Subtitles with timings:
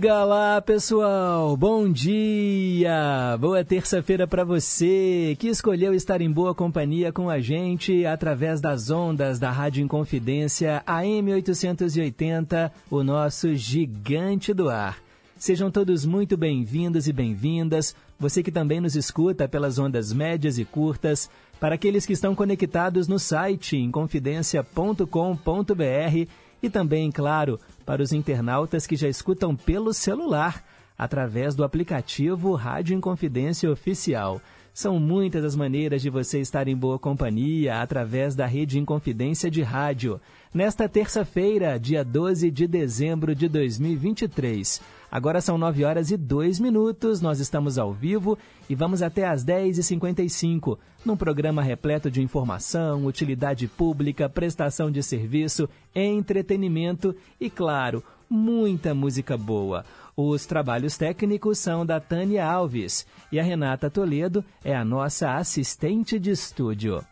[0.00, 1.54] Diga lá, pessoal.
[1.58, 3.36] Bom dia.
[3.38, 8.90] Boa terça-feira para você que escolheu estar em boa companhia com a gente através das
[8.90, 14.96] ondas da Rádio Inconfidência AM 880, o nosso gigante do ar.
[15.36, 17.94] Sejam todos muito bem-vindos e bem-vindas.
[18.18, 21.28] Você que também nos escuta pelas ondas médias e curtas,
[21.60, 26.30] para aqueles que estão conectados no site inconfidencia.com.br
[26.62, 27.58] e também, claro,
[27.90, 30.64] para os internautas que já escutam pelo celular,
[30.96, 34.40] através do aplicativo Rádio Inconfidência Oficial.
[34.72, 39.62] São muitas as maneiras de você estar em boa companhia através da Rede Inconfidência de
[39.62, 40.20] Rádio.
[40.54, 44.80] Nesta terça-feira, dia 12 de dezembro de 2023.
[45.10, 49.44] Agora são 9 horas e 2 minutos, nós estamos ao vivo e vamos até às
[49.44, 58.94] 10h55, num programa repleto de informação, utilidade pública, prestação de serviço, entretenimento e, claro, muita
[58.94, 59.84] música boa.
[60.16, 66.18] Os trabalhos técnicos são da Tânia Alves e a Renata Toledo é a nossa assistente
[66.18, 67.04] de estúdio.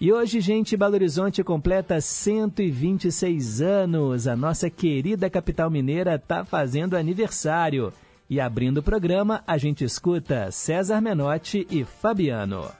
[0.00, 4.28] E hoje, gente, Belo Horizonte completa 126 anos.
[4.28, 7.92] A nossa querida capital mineira está fazendo aniversário.
[8.30, 12.70] E abrindo o programa, a gente escuta César Menotti e Fabiano.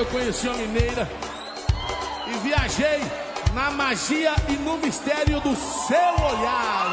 [0.00, 1.06] Eu conheci uma mineira
[2.26, 3.00] e viajei
[3.52, 6.89] na magia e no mistério do seu olhar.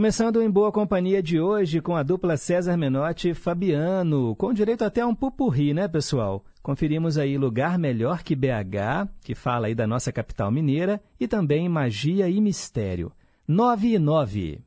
[0.00, 4.82] Começando em boa companhia de hoje com a dupla César Menotti e Fabiano, com direito
[4.82, 6.42] até a um pupurri, né, pessoal?
[6.62, 11.68] Conferimos aí Lugar Melhor que BH, que fala aí da nossa capital mineira, e também
[11.68, 13.12] Magia e Mistério.
[13.46, 14.60] 9 e 9.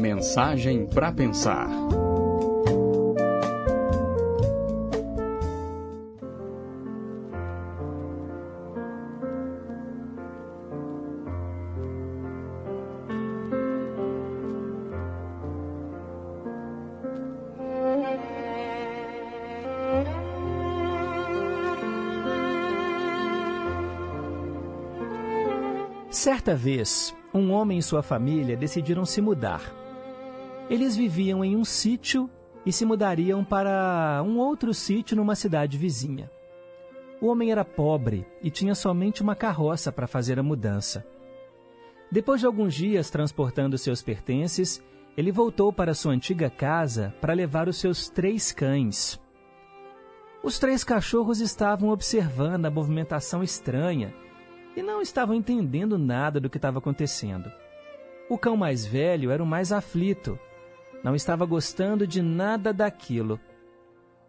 [0.00, 1.68] Mensagem para pensar.
[26.22, 29.60] Certa vez, um homem e sua família decidiram se mudar.
[30.70, 32.30] Eles viviam em um sítio
[32.64, 36.30] e se mudariam para um outro sítio numa cidade vizinha.
[37.20, 41.04] O homem era pobre e tinha somente uma carroça para fazer a mudança.
[42.08, 44.80] Depois de alguns dias transportando seus pertences,
[45.16, 49.20] ele voltou para sua antiga casa para levar os seus três cães.
[50.40, 54.14] Os três cachorros estavam observando a movimentação estranha
[54.76, 57.50] e não estavam entendendo nada do que estava acontecendo.
[58.28, 60.38] O cão mais velho era o mais aflito.
[61.04, 63.38] Não estava gostando de nada daquilo.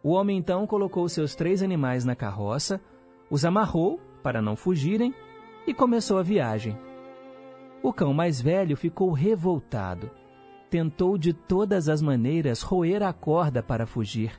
[0.03, 2.81] O homem então colocou seus três animais na carroça,
[3.29, 5.13] os amarrou para não fugirem
[5.65, 6.77] e começou a viagem.
[7.81, 10.11] O cão mais velho ficou revoltado.
[10.69, 14.31] Tentou de todas as maneiras roer a corda para fugir.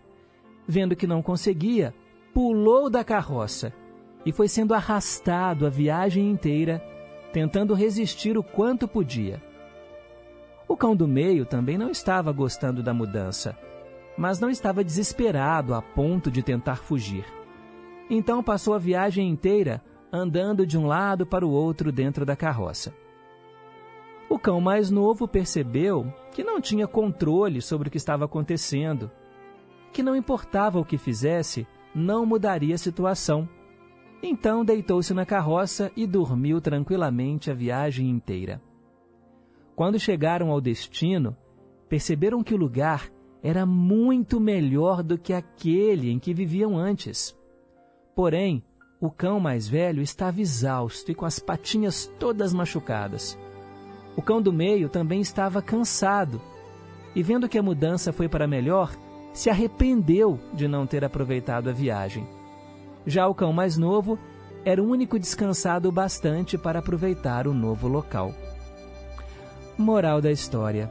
[0.67, 1.95] Vendo que não conseguia,
[2.33, 3.73] pulou da carroça
[4.25, 6.83] e foi sendo arrastado a viagem inteira,
[7.33, 9.43] tentando resistir o quanto podia.
[10.67, 13.57] O cão do meio também não estava gostando da mudança,
[14.17, 17.25] mas não estava desesperado a ponto de tentar fugir.
[18.09, 22.95] Então passou a viagem inteira andando de um lado para o outro dentro da carroça.
[24.29, 29.11] O cão mais novo percebeu que não tinha controle sobre o que estava acontecendo,
[29.93, 33.49] que não importava o que fizesse, não mudaria a situação
[34.27, 38.61] então deitou-se na carroça e dormiu tranquilamente a viagem inteira.
[39.77, 41.37] Quando chegaram ao destino,
[41.89, 43.11] perceberam que o lugar
[43.43, 47.37] era muito melhor do que aquele em que viviam antes.
[48.15, 48.65] Porém,
[48.99, 53.39] o cão mais velho estava exausto e com as patinhas todas machucadas.
[54.17, 56.41] O cão do meio também estava cansado
[57.15, 58.97] e, vendo que a mudança foi para melhor,
[59.35, 62.27] se arrependeu de não ter aproveitado a viagem.
[63.07, 64.19] Já o cão mais novo
[64.65, 68.35] era o único descansado bastante para aproveitar o novo local.
[69.77, 70.91] Moral da história: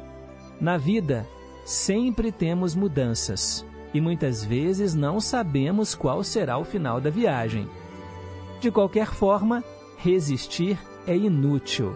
[0.59, 1.25] Na vida,
[1.65, 7.67] sempre temos mudanças e muitas vezes não sabemos qual será o final da viagem.
[8.59, 9.63] De qualquer forma,
[9.97, 11.95] resistir é inútil.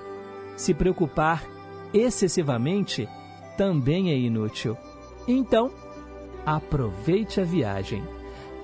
[0.55, 1.43] Se preocupar
[1.93, 3.07] excessivamente
[3.57, 4.77] também é inútil.
[5.27, 5.71] Então,
[6.45, 8.03] aproveite a viagem.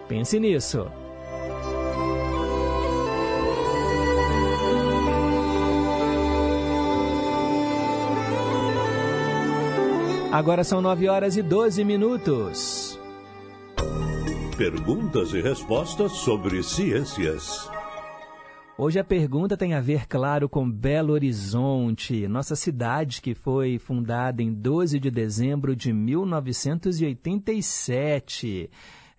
[0.08, 0.88] Pense nisso.
[10.34, 13.00] Agora são 9 horas e 12 minutos.
[14.58, 17.70] Perguntas e respostas sobre ciências.
[18.76, 24.42] Hoje a pergunta tem a ver, claro, com Belo Horizonte, nossa cidade que foi fundada
[24.42, 28.72] em 12 de dezembro de 1987.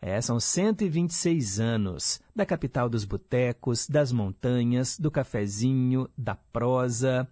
[0.02, 7.28] É, são 126 anos da capital dos botecos, das montanhas, do cafezinho, da prosa.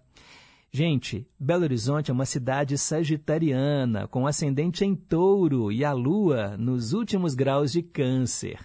[0.75, 6.93] Gente, Belo Horizonte é uma cidade sagitariana, com ascendente em touro e a lua nos
[6.93, 8.57] últimos graus de câncer.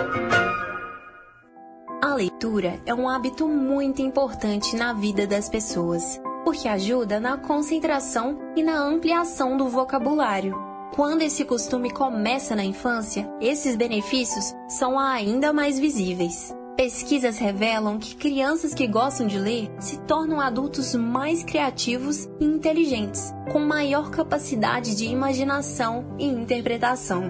[2.03, 8.37] A leitura é um hábito muito importante na vida das pessoas, porque ajuda na concentração
[8.57, 10.70] e na ampliação do vocabulário.
[10.95, 16.53] Quando esse costume começa na infância, esses benefícios são ainda mais visíveis.
[16.75, 23.33] Pesquisas revelam que crianças que gostam de ler se tornam adultos mais criativos e inteligentes,
[23.53, 27.23] com maior capacidade de imaginação e interpretação.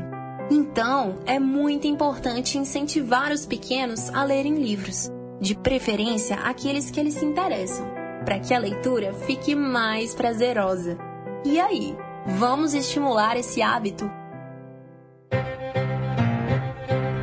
[0.50, 7.14] Então, é muito importante incentivar os pequenos a lerem livros, de preferência aqueles que eles
[7.14, 7.86] se interessam,
[8.26, 10.98] para que a leitura fique mais prazerosa.
[11.46, 14.10] E aí, vamos estimular esse hábito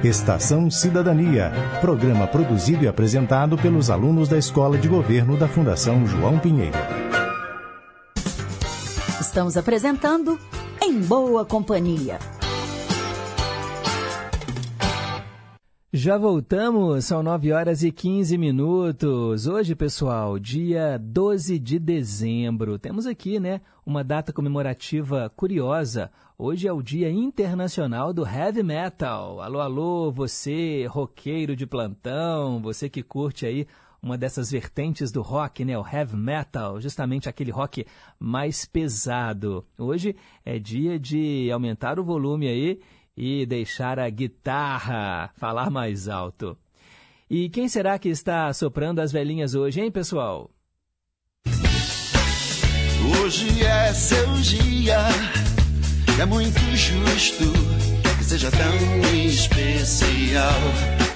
[0.03, 6.39] Estação Cidadania, programa produzido e apresentado pelos alunos da Escola de Governo da Fundação João
[6.39, 6.79] Pinheiro.
[9.21, 10.39] Estamos apresentando
[10.81, 12.21] Em Boa Companhia.
[16.01, 19.49] Já voltamos, são 9 horas e 15 minutos.
[19.49, 22.79] Hoje, pessoal, dia 12 de dezembro.
[22.79, 26.09] Temos aqui, né, uma data comemorativa curiosa.
[26.39, 29.41] Hoje é o Dia Internacional do Heavy Metal.
[29.41, 33.67] Alô, alô, você, roqueiro de plantão, você que curte aí
[34.01, 37.85] uma dessas vertentes do rock, né, o heavy metal, justamente aquele rock
[38.21, 39.67] mais pesado.
[39.77, 40.15] Hoje
[40.45, 42.81] é dia de aumentar o volume aí
[43.19, 46.57] e deixar a guitarra falar mais alto.
[47.29, 50.49] E quem será que está soprando as velhinhas hoje, hein, pessoal?
[53.21, 54.99] Hoje é seu dia,
[56.21, 57.45] é muito justo
[58.17, 61.08] que seja tão especial.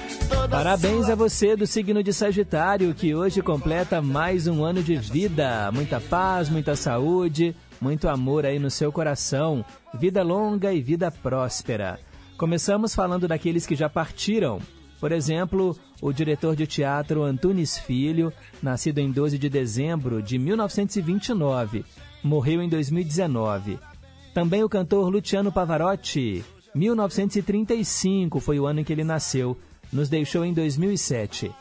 [0.49, 5.71] Parabéns a você do signo de Sagitário, que hoje completa mais um ano de vida.
[5.71, 11.99] Muita paz, muita saúde, muito amor aí no seu coração, vida longa e vida próspera.
[12.37, 14.59] Começamos falando daqueles que já partiram.
[14.99, 21.83] Por exemplo, o diretor de teatro Antunes Filho, nascido em 12 de dezembro de 1929,
[22.23, 23.77] morreu em 2019.
[24.33, 29.57] Também o cantor Luciano Pavarotti, 1935 foi o ano em que ele nasceu,
[29.93, 31.51] nos deixou em 2007.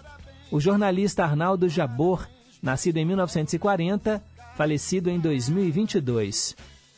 [0.51, 2.27] O jornalista Arnaldo Jabor,
[2.63, 4.23] nascido em 1940,
[4.57, 6.57] falecido em 2022.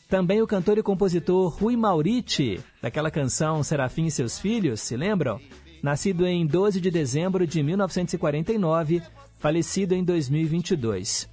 [0.08, 5.40] Também o cantor e compositor Rui Mauriti, daquela canção Serafim e seus Filhos, se lembram?
[5.82, 9.02] Nascido em 12 de dezembro de 1949,
[9.38, 11.28] falecido em 2022.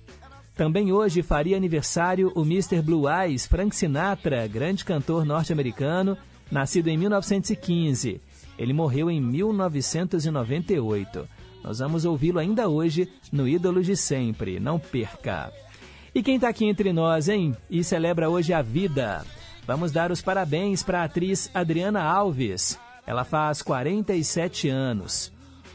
[0.55, 2.81] Também hoje faria aniversário o Mr.
[2.81, 6.17] Blue Eyes Frank Sinatra, grande cantor norte-americano,
[6.51, 8.20] nascido em 1915.
[8.62, 11.27] Ele morreu em 1998.
[11.63, 14.60] Nós vamos ouvi-lo ainda hoje no Ídolo de Sempre.
[14.60, 15.51] Não perca!
[16.13, 17.58] E quem está aqui entre nós, hein?
[17.72, 19.25] E celebra hoje a vida.
[19.65, 22.80] Vamos dar os parabéns para a atriz Adriana Alves.
[23.08, 25.34] Ela faz 47 anos.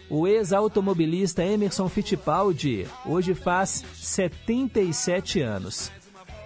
[0.09, 5.91] O ex-automobilista Emerson Fittipaldi hoje faz 77 anos.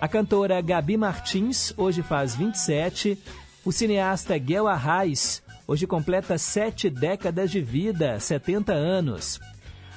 [0.01, 3.19] A cantora Gabi Martins hoje faz 27.
[3.63, 9.39] O cineasta Guel Arraes hoje completa sete décadas de vida, 70 anos.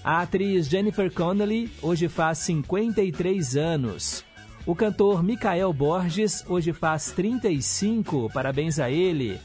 [0.03, 4.23] A atriz Jennifer Connelly hoje faz 53 anos.
[4.67, 9.39] O cantor Michael Borges hoje faz 35, parabéns a ele.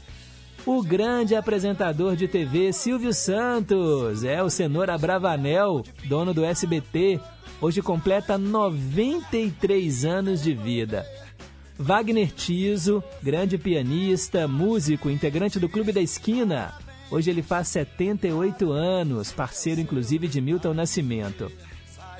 [0.67, 7.19] O grande apresentador de TV Silvio Santos, é o Cenoura Bravanel, dono do SBT,
[7.59, 11.03] hoje completa 93 anos de vida.
[11.79, 16.73] Wagner Tiso, grande pianista, músico, integrante do Clube da Esquina,
[17.11, 21.51] Hoje ele faz 78 anos, parceiro inclusive de Milton Nascimento.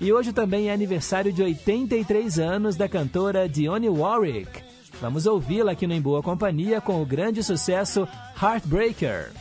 [0.01, 4.63] E hoje também é aniversário de 83 anos da cantora Dionne Warwick.
[4.99, 8.07] Vamos ouvi-la aqui no Em Boa Companhia com o grande sucesso
[8.41, 9.31] Heartbreaker.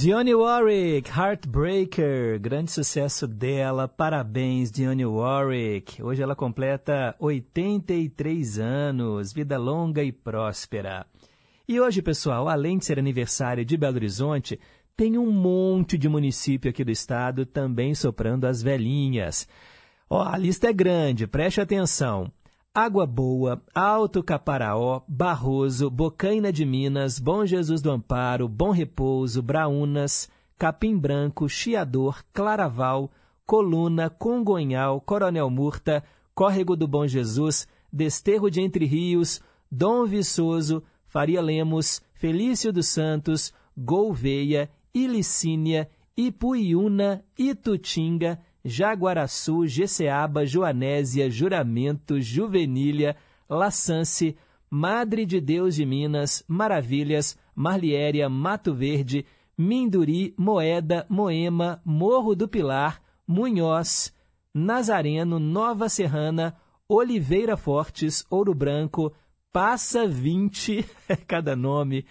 [0.00, 3.86] Dionne Warwick, Heartbreaker, grande sucesso dela.
[3.86, 6.02] Parabéns, Dionne Warwick.
[6.02, 11.04] Hoje ela completa 83 anos, vida longa e próspera.
[11.68, 14.58] E hoje, pessoal, além de ser aniversário de Belo Horizonte,
[14.96, 19.46] tem um monte de município aqui do estado também soprando as velhinhas.
[20.08, 22.32] Ó, a lista é grande, preste atenção.
[22.72, 30.30] Água Boa, Alto Caparaó, Barroso, Bocaina de Minas, Bom Jesus do Amparo, Bom Repouso, Braunas,
[30.56, 33.10] Capim Branco, Chiador, Claraval,
[33.44, 41.42] Coluna, Congonhal, Coronel Murta, Córrego do Bom Jesus, Desterro de Entre Rios, Dom Viçoso, Faria
[41.42, 53.16] Lemos, Felício dos Santos, Gouveia, Ilicínia, Ipuiuna, Itutinga, Jaguaraçu, Jeceaba, Joanésia, Juramento, Juvenília,
[53.48, 54.36] Laçance,
[54.70, 59.26] Madre de Deus de Minas, Maravilhas, Marliéria, Mato Verde,
[59.58, 64.14] Minduri, Moeda, Moema, Morro do Pilar, Munhoz,
[64.54, 66.56] Nazareno, Nova Serrana,
[66.88, 69.12] Oliveira Fortes, Ouro Branco,
[69.52, 70.84] Passa 20,
[71.26, 72.06] cada nome,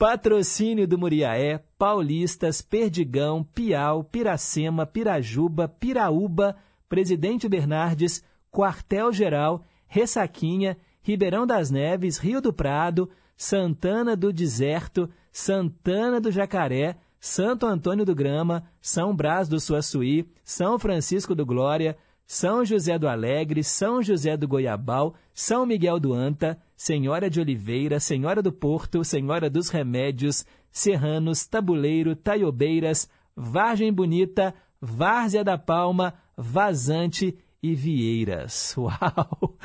[0.00, 6.56] Patrocínio do Muriaé, Paulistas, Perdigão, Piau, Piracema, Pirajuba, Piraúba,
[6.88, 16.18] Presidente Bernardes, Quartel Geral, Ressaquinha, Ribeirão das Neves, Rio do Prado, Santana do Deserto, Santana
[16.18, 21.94] do Jacaré, Santo Antônio do Grama, São Brás do Suaçuí, São Francisco do Glória,
[22.32, 27.98] São José do Alegre, São José do Goiabal, São Miguel do Anta, Senhora de Oliveira,
[27.98, 37.36] Senhora do Porto, Senhora dos Remédios, Serranos, Tabuleiro, Taiobeiras, Vargem Bonita, Várzea da Palma, Vazante
[37.60, 38.74] e Vieiras.
[38.78, 39.58] Uau!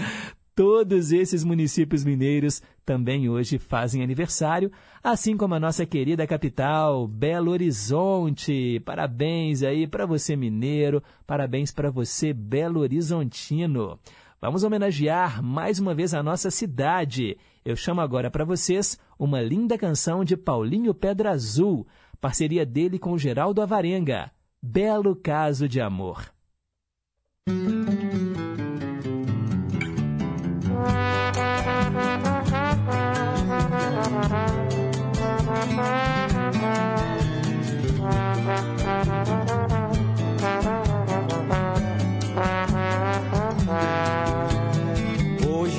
[0.56, 4.72] Todos esses municípios mineiros também hoje fazem aniversário,
[5.04, 8.80] assim como a nossa querida capital, Belo Horizonte.
[8.86, 14.00] Parabéns aí para você mineiro, parabéns para você Belo Horizontino.
[14.40, 17.38] Vamos homenagear mais uma vez a nossa cidade.
[17.66, 21.88] Eu chamo agora para vocês uma linda canção de Paulinho Pedra Azul,
[22.22, 24.30] parceria dele com Geraldo Avarenga.
[24.62, 26.32] Belo Caso de Amor.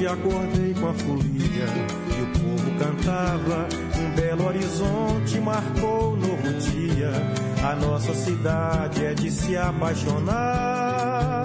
[0.06, 1.66] Acordei com a folia
[2.16, 3.68] e o povo cantava.
[3.98, 7.10] Um belo horizonte marcou um novo dia.
[7.62, 11.44] A nossa cidade é de se apaixonar.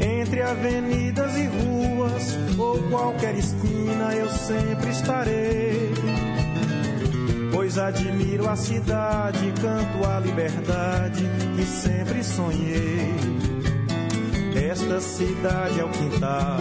[0.00, 6.19] Entre avenidas e ruas ou qualquer esquina eu sempre estarei.
[7.60, 13.14] Pois admiro a cidade, canto a liberdade que sempre sonhei.
[14.56, 16.56] Esta cidade é o quintal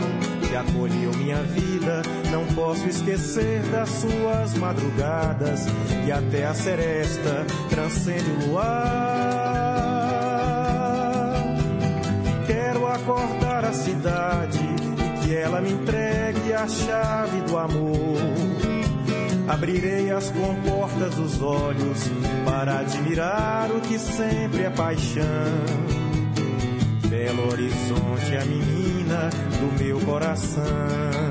[0.46, 2.02] que acolheu minha vida.
[2.30, 5.68] Não posso esquecer das suas madrugadas
[6.06, 8.66] e até a seresta transcende o luar.
[12.46, 18.49] Quero acordar a cidade e que ela me entregue a chave do amor.
[19.50, 22.08] Abrirei as comportas dos olhos
[22.46, 25.26] para admirar o que sempre é paixão
[27.10, 31.29] Belo Horizonte, a menina do meu coração.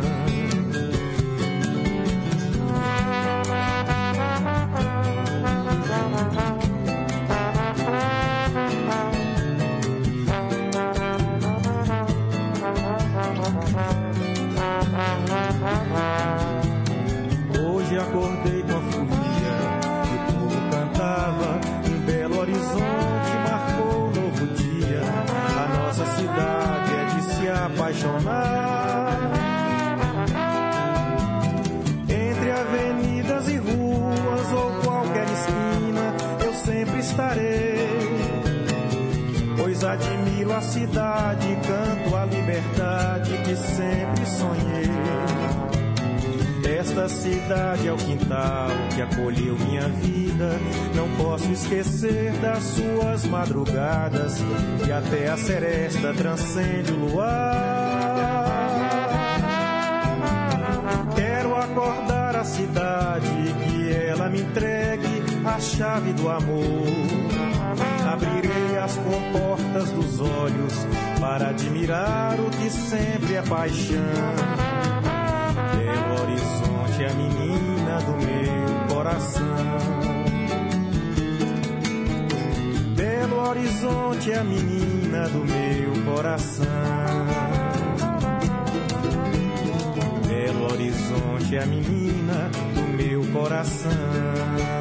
[41.66, 44.88] Canto a liberdade que sempre sonhei.
[46.78, 50.50] Esta cidade é o quintal que acolheu minha vida.
[50.94, 54.38] Não posso esquecer das suas madrugadas
[54.86, 58.44] e até a seresta transcende o luar.
[61.16, 63.26] Quero acordar a cidade
[63.64, 66.86] que ela me entregue a chave do amor.
[68.12, 68.47] Abrirei
[68.88, 70.72] as comportas dos olhos
[71.20, 73.98] para admirar o que sempre é paixão.
[75.76, 79.44] Belo Horizonte, a menina do meu coração.
[82.96, 86.66] Belo Horizonte é a menina do meu coração.
[90.26, 94.77] Belo Horizonte é a menina do meu coração.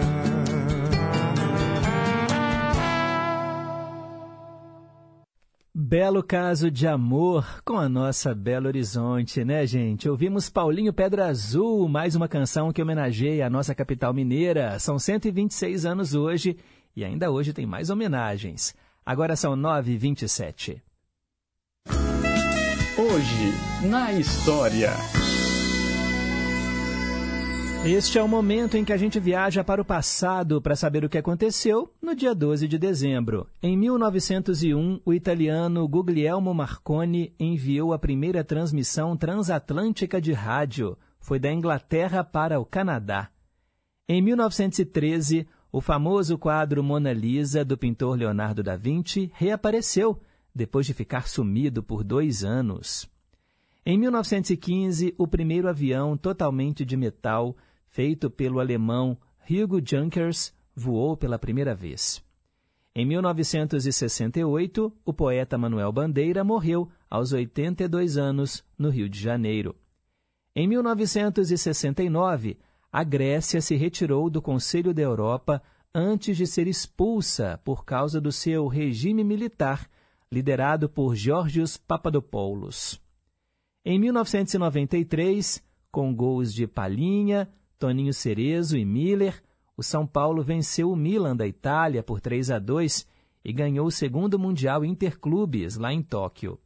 [5.90, 10.10] Belo caso de amor com a nossa Belo Horizonte, né, gente?
[10.10, 14.78] Ouvimos Paulinho Pedra Azul, mais uma canção que homenageia a nossa capital mineira.
[14.80, 16.58] São 126 anos hoje
[16.94, 18.76] e ainda hoje tem mais homenagens.
[19.06, 20.82] Agora são 9h27.
[22.98, 24.90] Hoje, na história.
[27.90, 31.10] Este é o momento em que a gente viaja para o passado para saber o
[31.10, 33.48] que aconteceu no dia 12 de dezembro.
[33.64, 40.98] Em 1901, o italiano Guglielmo Marconi enviou a primeira transmissão transatlântica de rádio.
[41.18, 43.30] Foi da Inglaterra para o Canadá.
[44.06, 50.20] Em 1913, o famoso quadro Mona Lisa, do pintor Leonardo da Vinci, reapareceu,
[50.54, 53.10] depois de ficar sumido por dois anos.
[53.86, 57.56] Em 1915, o primeiro avião totalmente de metal
[57.90, 59.18] feito pelo alemão
[59.50, 62.24] Hugo Junkers, voou pela primeira vez.
[62.94, 69.76] Em 1968, o poeta Manuel Bandeira morreu aos 82 anos no Rio de Janeiro.
[70.56, 72.58] Em 1969,
[72.92, 75.62] a Grécia se retirou do Conselho da Europa
[75.94, 79.90] antes de ser expulsa por causa do seu regime militar,
[80.32, 83.02] liderado por Georgios Papadopoulos.
[83.86, 89.42] Em 1993, com gols de Palhinha, Toninho Cerezo e Miller,
[89.76, 93.08] o São Paulo venceu o Milan da Itália por 3 a 2
[93.46, 96.60] e ganhou o segundo Mundial Interclubes lá em Tóquio.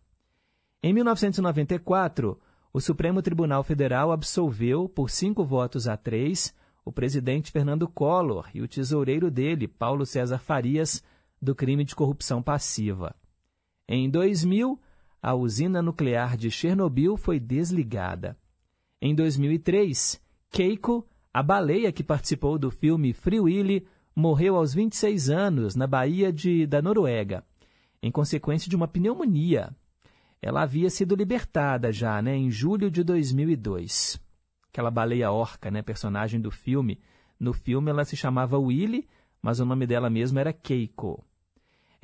[0.82, 2.39] Em 1994,
[2.74, 8.62] o Supremo Tribunal Federal absolveu, por cinco votos a três, o presidente Fernando Collor e
[8.62, 11.04] o tesoureiro dele, Paulo César Farias,
[11.41, 13.13] do crime de corrupção passiva.
[13.88, 14.80] Em 2000,
[15.21, 18.38] a usina nuclear de Chernobyl foi desligada.
[19.02, 20.19] Em 2003,
[20.51, 26.29] Keiko, a baleia que participou do filme Free Willy, morreu aos 26 anos na Baía
[26.31, 27.45] de, da Noruega,
[28.03, 29.73] em consequência de uma pneumonia.
[30.41, 34.19] Ela havia sido libertada já né, em julho de 2002.
[34.67, 36.99] Aquela baleia orca, né, personagem do filme.
[37.39, 39.07] No filme ela se chamava Willy,
[39.41, 41.23] mas o nome dela mesmo era Keiko.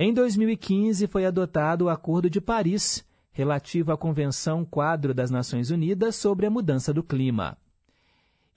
[0.00, 6.16] Em 2015 foi adotado o Acordo de Paris, relativo à Convenção Quadro das Nações Unidas
[6.16, 7.58] sobre a Mudança do Clima.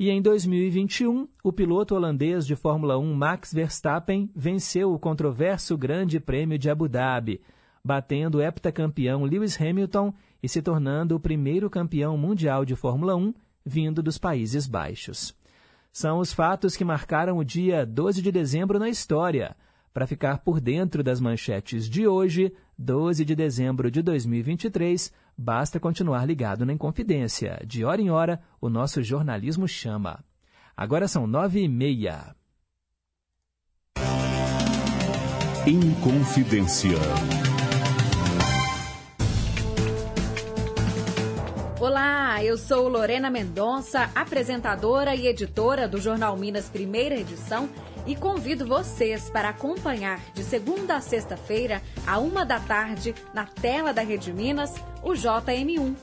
[0.01, 6.19] E em 2021, o piloto holandês de Fórmula 1 Max Verstappen venceu o controverso Grande
[6.19, 7.39] Prêmio de Abu Dhabi,
[7.85, 10.11] batendo o heptacampeão Lewis Hamilton
[10.41, 13.31] e se tornando o primeiro campeão mundial de Fórmula 1
[13.63, 15.35] vindo dos Países Baixos.
[15.91, 19.55] São os fatos que marcaram o dia 12 de dezembro na história.
[19.93, 26.25] Para ficar por dentro das manchetes de hoje, 12 de dezembro de 2023, basta continuar
[26.25, 27.59] ligado na Inconfidência.
[27.65, 30.23] De hora em hora, o nosso jornalismo chama.
[30.77, 32.35] Agora são nove e meia.
[35.65, 36.97] Inconfidência.
[41.79, 47.67] Olá, eu sou Lorena Mendonça, apresentadora e editora do Jornal Minas Primeira Edição
[48.05, 53.93] e convido vocês para acompanhar de segunda a sexta-feira, a uma da tarde, na tela
[53.93, 55.95] da Rede Minas, o JM1.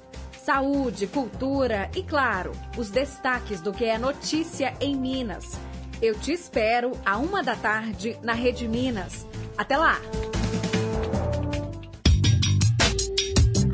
[0.42, 5.58] Saúde, cultura e, claro, os destaques do que é notícia em Minas.
[6.00, 9.26] Eu te espero a uma da tarde na Rede Minas.
[9.56, 10.00] Até lá!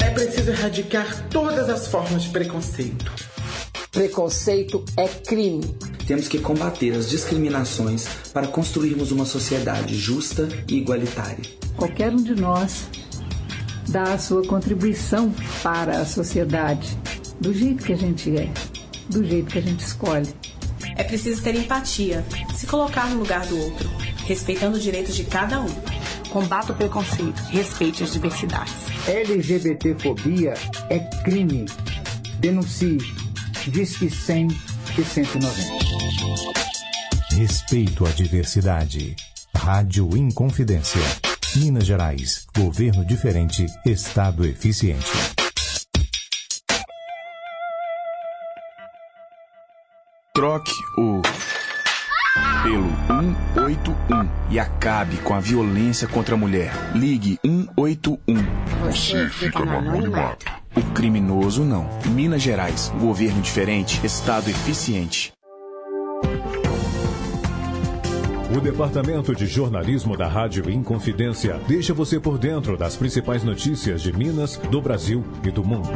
[0.03, 3.34] É preciso erradicar todas as formas de preconceito.
[3.95, 5.63] Preconceito é crime
[6.07, 11.43] temos que combater as discriminações para construirmos uma sociedade justa e igualitária.
[11.77, 12.87] Qualquer um de nós
[13.89, 16.97] dá a sua contribuição para a sociedade,
[17.41, 18.51] do jeito que a gente é,
[19.09, 20.29] do jeito que a gente escolhe.
[20.97, 23.91] É preciso ter empatia, se colocar no lugar do outro,
[24.27, 25.75] respeitando os direitos de cada um.
[26.31, 28.75] Combata o preconceito, respeite as diversidades.
[29.07, 30.55] LGBTfobia
[30.91, 31.67] é crime.
[32.39, 33.24] Denuncie.
[33.69, 34.49] Diz que 100
[34.99, 36.55] e 190.
[37.35, 39.17] Respeito à diversidade.
[39.57, 41.01] Rádio Inconfidência.
[41.57, 42.47] Minas Gerais.
[42.55, 43.67] Governo diferente.
[43.87, 45.11] Estado eficiente.
[50.35, 51.23] Troque o
[52.63, 52.91] pelo
[53.55, 56.73] 181 e acabe com a violência contra a mulher.
[56.95, 58.19] Ligue 181.
[58.85, 60.64] Você fica no anonimato.
[60.77, 61.89] O criminoso não.
[62.11, 62.93] Minas Gerais.
[63.01, 64.05] Governo diferente.
[64.05, 65.33] Estado eficiente.
[68.57, 74.13] O Departamento de Jornalismo da Rádio Inconfidência deixa você por dentro das principais notícias de
[74.13, 75.89] Minas, do Brasil e do mundo.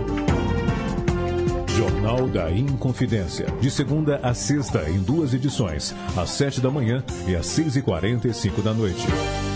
[1.76, 3.46] Jornal da Inconfidência.
[3.60, 7.82] De segunda a sexta, em duas edições, às sete da manhã e às seis e
[7.82, 9.06] quarenta e cinco da noite.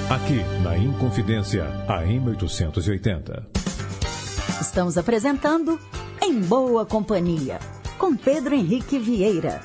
[0.09, 3.62] Aqui, na Inconfidência, AM 880.
[4.61, 5.79] Estamos apresentando
[6.21, 7.59] Em Boa Companhia,
[7.99, 9.61] com Pedro Henrique Vieira.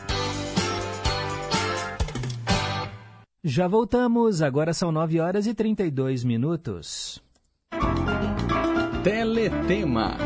[3.43, 7.21] Já voltamos, agora são 9 horas e 32 minutos.
[9.04, 10.17] Teletema.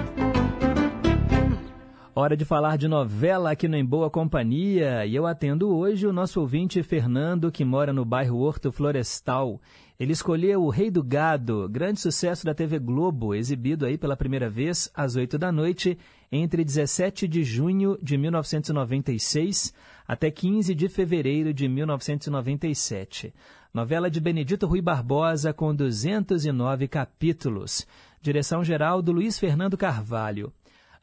[2.13, 5.05] Hora de falar de novela aqui no Em Boa Companhia.
[5.05, 9.61] E eu atendo hoje o nosso ouvinte Fernando, que mora no bairro Horto Florestal.
[10.01, 14.49] Ele escolheu O Rei do Gado, grande sucesso da TV Globo, exibido aí pela primeira
[14.49, 15.95] vez às 8 da noite,
[16.31, 19.71] entre 17 de junho de 1996
[20.07, 23.31] até 15 de fevereiro de 1997.
[23.71, 27.85] Novela de Benedito Rui Barbosa com 209 capítulos.
[28.23, 30.51] Direção geral do Luiz Fernando Carvalho.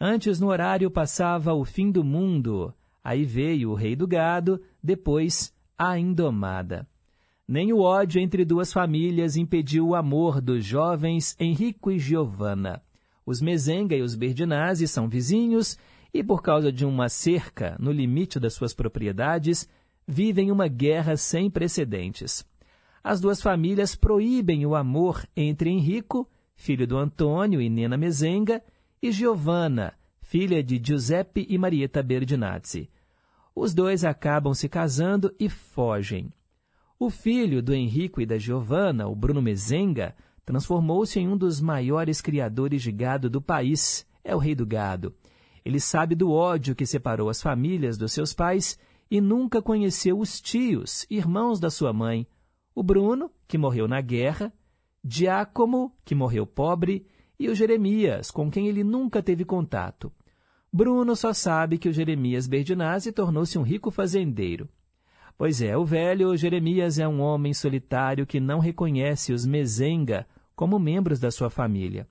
[0.00, 2.74] Antes, no horário, passava O Fim do Mundo.
[3.04, 6.84] Aí veio O Rei do Gado, depois A Indomada.
[7.50, 12.82] Nem o ódio entre duas famílias impediu o amor dos jovens Henrico e Giovanna.
[13.24, 15.78] Os Mezenga e os Berdinazzi são vizinhos
[16.12, 19.66] e, por causa de uma cerca no limite das suas propriedades,
[20.06, 22.46] vivem uma guerra sem precedentes.
[23.02, 28.62] As duas famílias proíbem o amor entre Henrico, filho do Antônio e Nena Mezenga,
[29.00, 32.90] e Giovanna, filha de Giuseppe e Marietta Berdinazzi.
[33.54, 36.30] Os dois acabam se casando e fogem.
[37.00, 42.20] O filho do Henrico e da Giovanna, o Bruno Mezenga, transformou-se em um dos maiores
[42.20, 44.04] criadores de gado do país.
[44.24, 45.14] É o rei do gado.
[45.64, 48.76] Ele sabe do ódio que separou as famílias dos seus pais
[49.08, 52.26] e nunca conheceu os tios, irmãos da sua mãe.
[52.74, 54.52] O Bruno, que morreu na guerra,
[55.04, 57.06] Giacomo, que morreu pobre,
[57.38, 60.12] e o Jeremias, com quem ele nunca teve contato.
[60.72, 64.68] Bruno só sabe que o Jeremias Berdinazzi tornou-se um rico fazendeiro.
[65.38, 70.80] Pois é, o velho Jeremias é um homem solitário que não reconhece os Mezenga como
[70.80, 72.08] membros da sua família.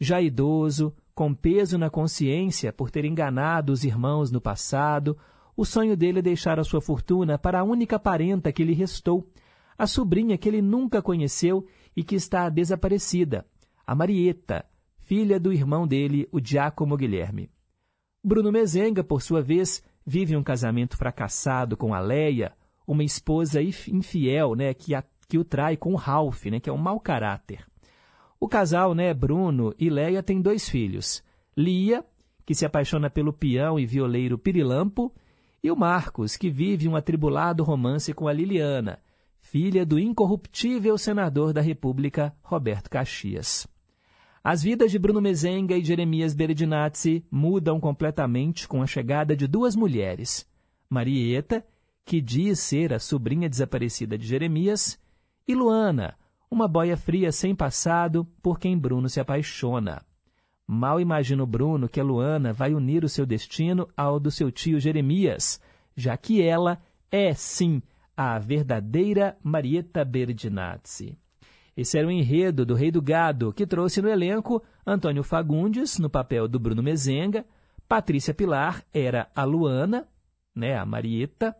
[0.00, 5.18] Já idoso, com peso na consciência por ter enganado os irmãos no passado,
[5.56, 9.28] o sonho dele é deixar a sua fortuna para a única parenta que lhe restou,
[9.76, 13.44] a sobrinha que ele nunca conheceu e que está desaparecida,
[13.84, 14.64] a Marieta,
[15.00, 17.50] filha do irmão dele, o Giacomo Guilherme.
[18.22, 22.54] Bruno Mezenga, por sua vez, vive um casamento fracassado com a Leia,
[22.92, 26.72] uma esposa infiel, né, que, a, que o trai com o Ralph, né, que é
[26.72, 27.64] um mau caráter.
[28.40, 31.22] O casal, né, Bruno e Leia, tem dois filhos.
[31.56, 32.04] Lia,
[32.44, 35.14] que se apaixona pelo peão e violeiro Pirilampo,
[35.62, 38.98] e o Marcos, que vive um atribulado romance com a Liliana,
[39.40, 43.68] filha do incorruptível senador da República, Roberto Caxias.
[44.42, 49.76] As vidas de Bruno Mezenga e Jeremias Berdinazzi mudam completamente com a chegada de duas
[49.76, 50.44] mulheres,
[50.88, 51.64] Marieta
[52.10, 54.98] que diz ser a sobrinha desaparecida de Jeremias,
[55.46, 56.16] e Luana,
[56.50, 60.02] uma boia fria sem passado por quem Bruno se apaixona.
[60.66, 64.50] Mal imagina o Bruno que a Luana vai unir o seu destino ao do seu
[64.50, 65.60] tio Jeremias,
[65.94, 67.80] já que ela é, sim,
[68.16, 71.16] a verdadeira Marieta Berdinazzi.
[71.76, 76.10] Esse era o enredo do Rei do Gado, que trouxe no elenco Antônio Fagundes, no
[76.10, 77.46] papel do Bruno Mezenga,
[77.88, 80.08] Patrícia Pilar era a Luana,
[80.52, 81.56] né, a Marieta,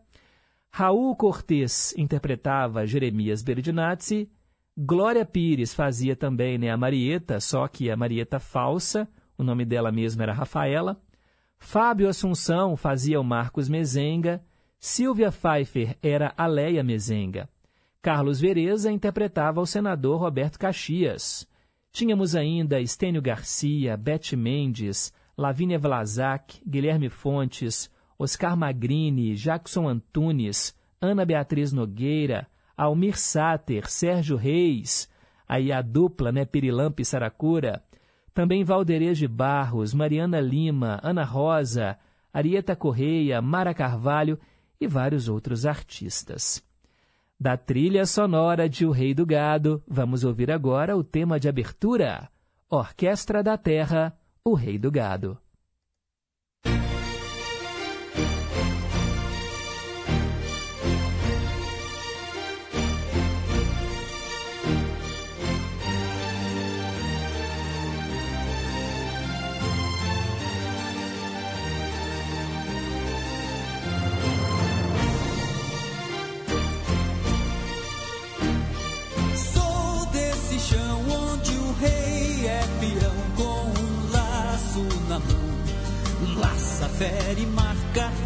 [0.73, 4.29] Raul Cortez interpretava Jeremias Berdinazzi,
[4.77, 9.07] Glória Pires fazia também né, a Marieta, só que a Marieta falsa,
[9.37, 10.99] o nome dela mesma era Rafaela.
[11.59, 14.41] Fábio Assunção fazia o Marcos Mezenga,
[14.79, 17.49] Silvia Pfeiffer era a Leia Mezenga.
[18.01, 21.45] Carlos Vereza interpretava o senador Roberto Caxias.
[21.91, 27.91] Tínhamos ainda Estênio Garcia, Bete Mendes, Lavínia Vlasak, Guilherme Fontes,
[28.21, 32.47] Oscar Magrini, Jackson Antunes, Ana Beatriz Nogueira,
[32.77, 35.09] Almir Sater, Sérgio Reis,
[35.49, 37.83] aí a dupla, né, Pirilampo e Saracura,
[38.31, 41.97] também Valderez de Barros, Mariana Lima, Ana Rosa,
[42.31, 44.39] Arieta Correia, Mara Carvalho
[44.79, 46.63] e vários outros artistas.
[47.39, 52.29] Da trilha sonora de O Rei do Gado, vamos ouvir agora o tema de abertura,
[52.69, 54.15] Orquestra da Terra,
[54.45, 55.39] O Rei do Gado.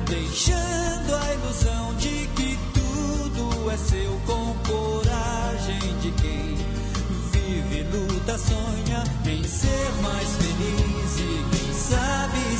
[0.05, 6.55] Deixando a ilusão de que tudo é seu com coragem de quem
[7.31, 12.54] vive, luta, sonha em ser mais feliz e quem sabe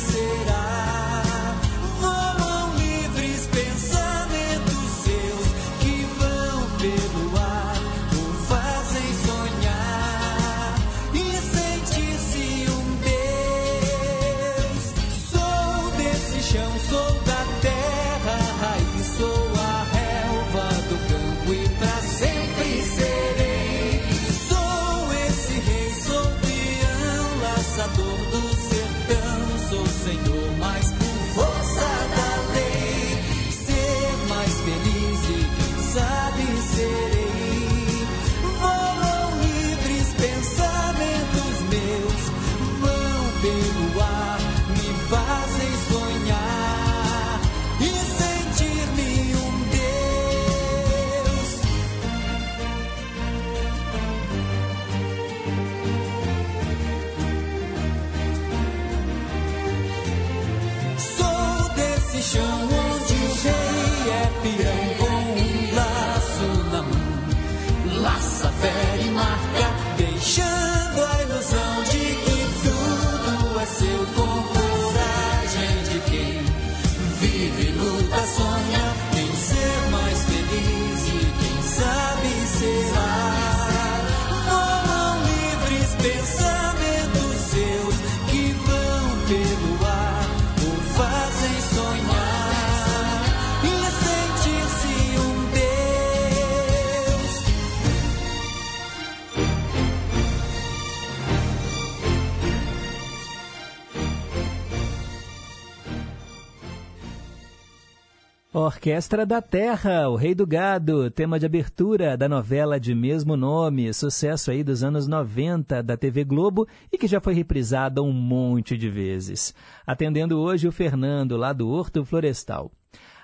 [108.66, 113.94] Orquestra da Terra, O Rei do Gado, tema de abertura da novela de mesmo nome,
[113.94, 118.76] sucesso aí dos anos 90 da TV Globo e que já foi reprisada um monte
[118.76, 119.54] de vezes.
[119.86, 122.72] Atendendo hoje o Fernando, lá do Horto Florestal.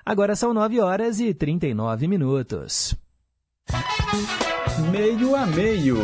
[0.06, 2.94] Agora são 9 horas e 39 minutos.
[4.92, 5.96] Meio a meio.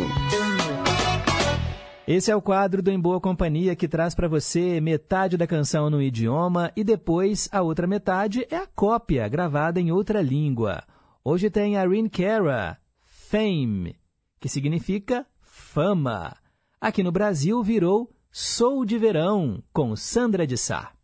[2.11, 5.91] Esse é o quadro do Em Boa Companhia que traz para você metade da canção
[5.91, 10.83] no idioma e depois a outra metade é a cópia gravada em outra língua.
[11.23, 13.95] Hoje tem a Rin Cara, Fame,
[14.41, 16.35] que significa fama.
[16.81, 20.98] Aqui no Brasil virou Sou de Verão, com Sandra de Sá.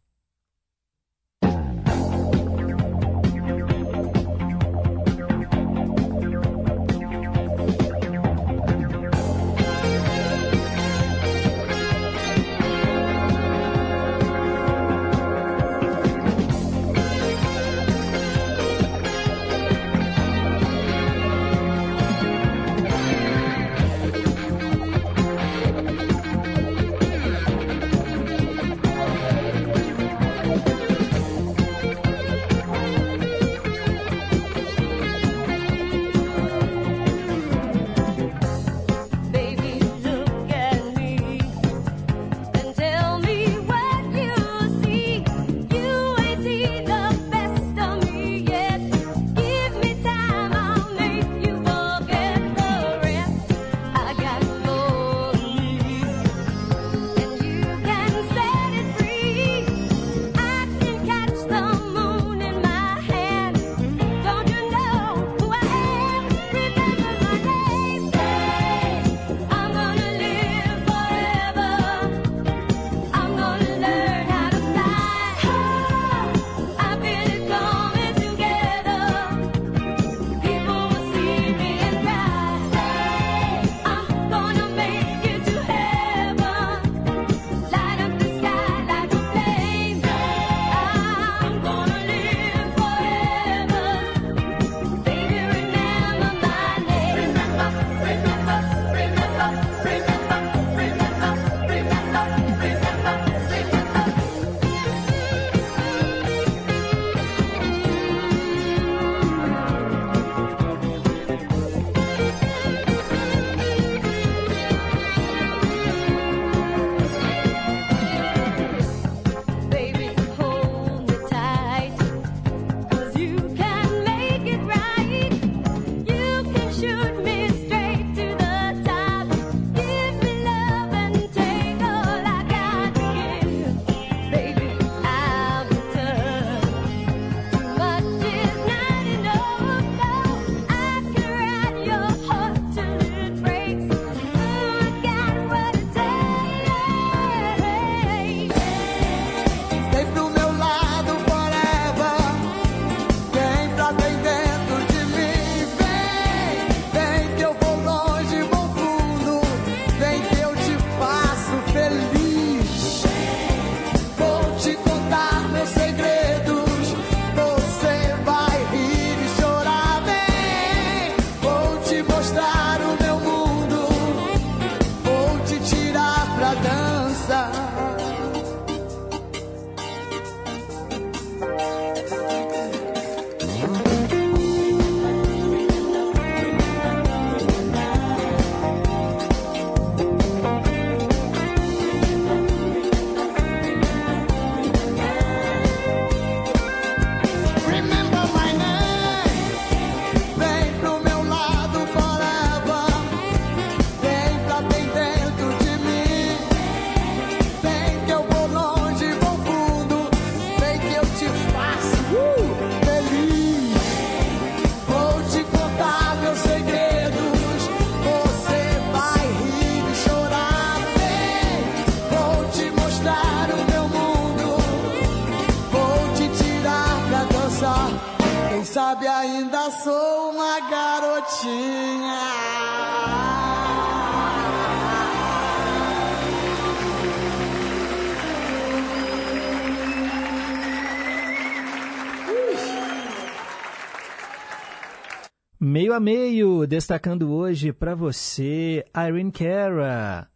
[245.94, 250.28] Meio a meio, destacando hoje para você Irene Cara,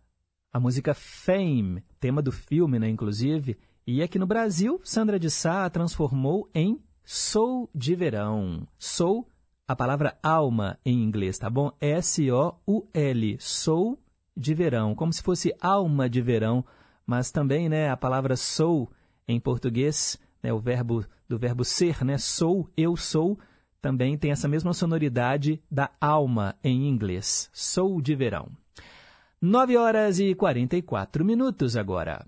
[0.52, 3.58] a música Fame, tema do filme, né, inclusive.
[3.86, 8.68] E aqui no Brasil, Sandra de Sá a transformou em Sou de Verão.
[8.78, 9.26] Sou,
[9.66, 11.72] a palavra alma em inglês, tá bom?
[11.80, 13.98] S-O-U-L, Sou
[14.36, 16.64] de Verão, como se fosse alma de verão,
[17.04, 18.90] mas também, né, a palavra sou
[19.26, 23.36] em português, né, o verbo do verbo ser, né, sou, eu sou,
[23.80, 27.48] também tem essa mesma sonoridade da alma em inglês.
[27.52, 28.48] Sou de verão.
[29.40, 32.26] 9 horas e 44 minutos agora.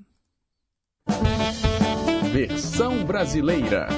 [2.33, 3.89] Versão brasileira.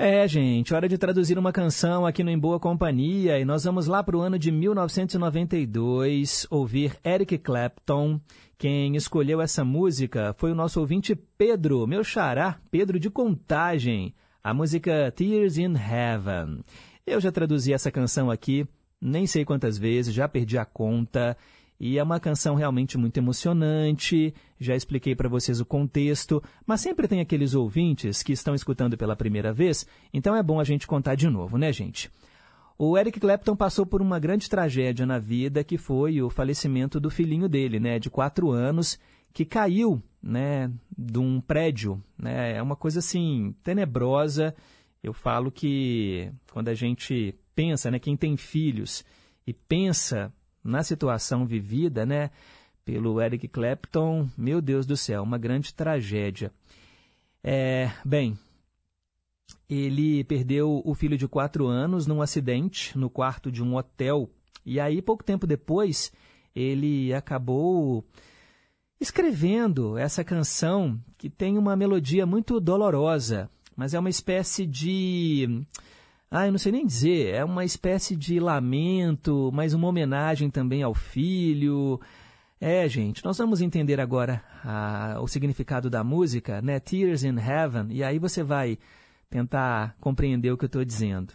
[0.00, 3.88] É, gente, hora de traduzir uma canção aqui no Em Boa Companhia e nós vamos
[3.88, 8.20] lá para o ano de 1992 ouvir Eric Clapton.
[8.56, 14.54] Quem escolheu essa música foi o nosso ouvinte Pedro, meu xará, Pedro de Contagem a
[14.54, 16.60] música Tears in Heaven.
[17.06, 18.66] Eu já traduzi essa canção aqui,
[19.00, 21.36] nem sei quantas vezes, já perdi a conta.
[21.80, 24.34] E é uma canção realmente muito emocionante.
[24.58, 29.14] Já expliquei para vocês o contexto, mas sempre tem aqueles ouvintes que estão escutando pela
[29.14, 32.10] primeira vez, então é bom a gente contar de novo, né, gente?
[32.76, 37.10] O Eric Clapton passou por uma grande tragédia na vida, que foi o falecimento do
[37.10, 38.98] filhinho dele, né, de quatro anos,
[39.32, 42.02] que caiu né, de um prédio.
[42.18, 42.56] Né?
[42.56, 44.54] É uma coisa assim tenebrosa.
[45.02, 49.04] Eu falo que quando a gente pensa, né, quem tem filhos
[49.46, 52.30] e pensa na situação vivida, né,
[52.84, 56.52] pelo Eric Clapton, meu Deus do céu, uma grande tragédia.
[57.42, 58.36] É, bem,
[59.68, 64.28] ele perdeu o filho de quatro anos num acidente no quarto de um hotel
[64.64, 66.12] e aí pouco tempo depois
[66.54, 68.04] ele acabou
[69.00, 75.64] escrevendo essa canção que tem uma melodia muito dolorosa, mas é uma espécie de.
[76.30, 80.82] Ah, eu não sei nem dizer, é uma espécie de lamento, mas uma homenagem também
[80.82, 82.00] ao filho.
[82.60, 86.80] É, gente, nós vamos entender agora a, o significado da música, né?
[86.80, 88.78] Tears in Heaven, e aí você vai
[89.30, 91.34] tentar compreender o que eu estou dizendo.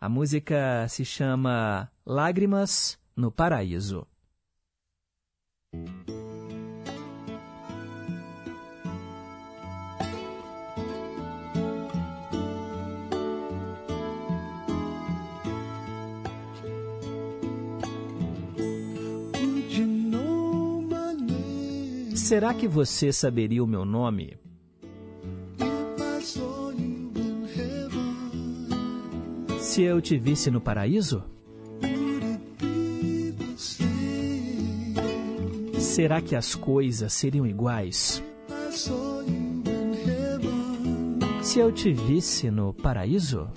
[0.00, 4.06] A música se chama Lágrimas no Paraíso.
[22.24, 24.38] Será que você saberia o meu nome?
[29.60, 31.22] Se eu te visse no paraíso?
[35.78, 38.22] Será que as coisas seriam iguais?
[41.42, 43.50] Se eu te visse no paraíso?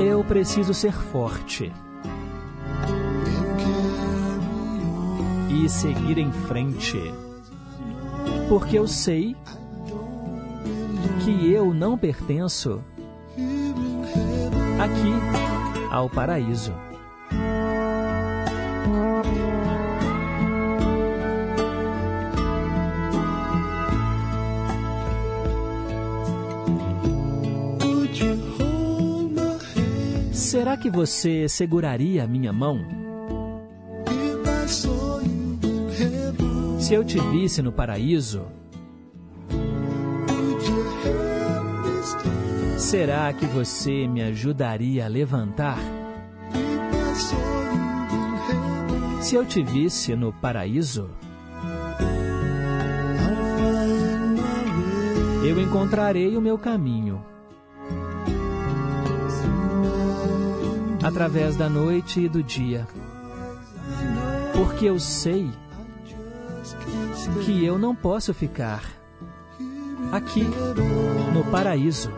[0.00, 1.70] Eu preciso ser forte.
[5.64, 6.98] E seguir em frente.
[8.48, 9.36] Porque eu sei
[11.24, 12.82] que eu não pertenço
[14.78, 16.72] aqui ao paraíso.
[30.32, 33.07] Será que você seguraria a minha mão?
[36.88, 38.46] Se eu te visse no paraíso,
[42.78, 45.78] será que você me ajudaria a levantar?
[49.20, 51.10] Se eu te visse no paraíso,
[55.44, 57.22] eu encontrarei o meu caminho.
[61.04, 62.88] Através da noite e do dia.
[64.54, 65.67] Porque eu sei que
[67.68, 68.82] eu não posso ficar
[70.10, 70.42] aqui
[71.34, 72.10] no paraíso.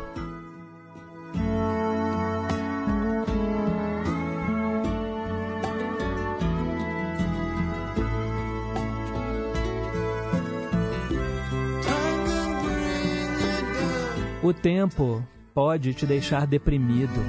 [14.43, 17.21] O tempo pode te deixar deprimido.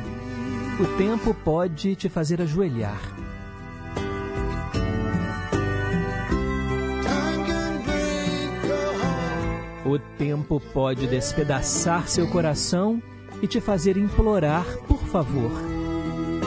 [0.80, 3.21] O tempo pode te fazer ajoelhar.
[9.92, 13.04] O tempo pode despedaçar seu coração
[13.42, 15.52] e te fazer implorar por favor.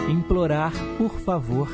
[0.09, 1.69] Implorar por favor.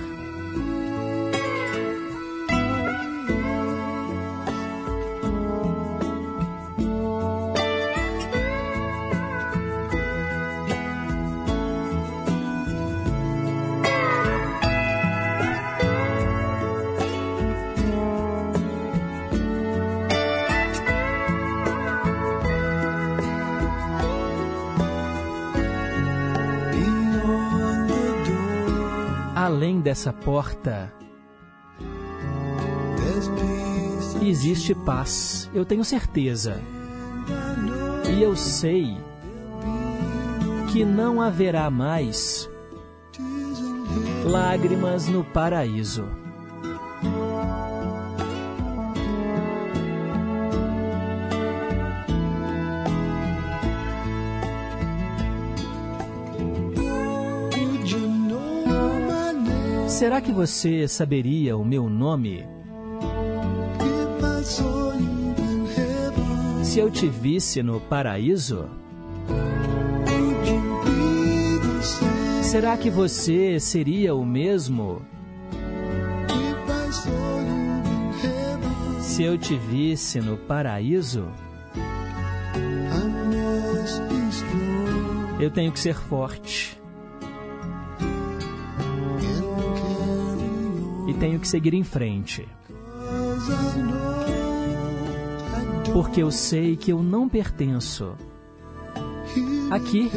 [29.91, 30.93] Dessa porta
[34.23, 36.63] existe paz, eu tenho certeza.
[38.09, 38.97] E eu sei
[40.71, 42.49] que não haverá mais
[44.25, 46.20] lágrimas no paraíso.
[60.01, 62.43] Será que você saberia o meu nome?
[66.65, 68.71] Se eu te visse no paraíso?
[72.43, 75.03] Será que você seria o mesmo?
[79.03, 81.29] Se eu te visse no paraíso?
[85.39, 86.70] Eu tenho que ser forte.
[91.21, 92.49] Tenho que seguir em frente.
[95.93, 98.17] Porque eu sei que eu não pertenço
[99.71, 100.11] aqui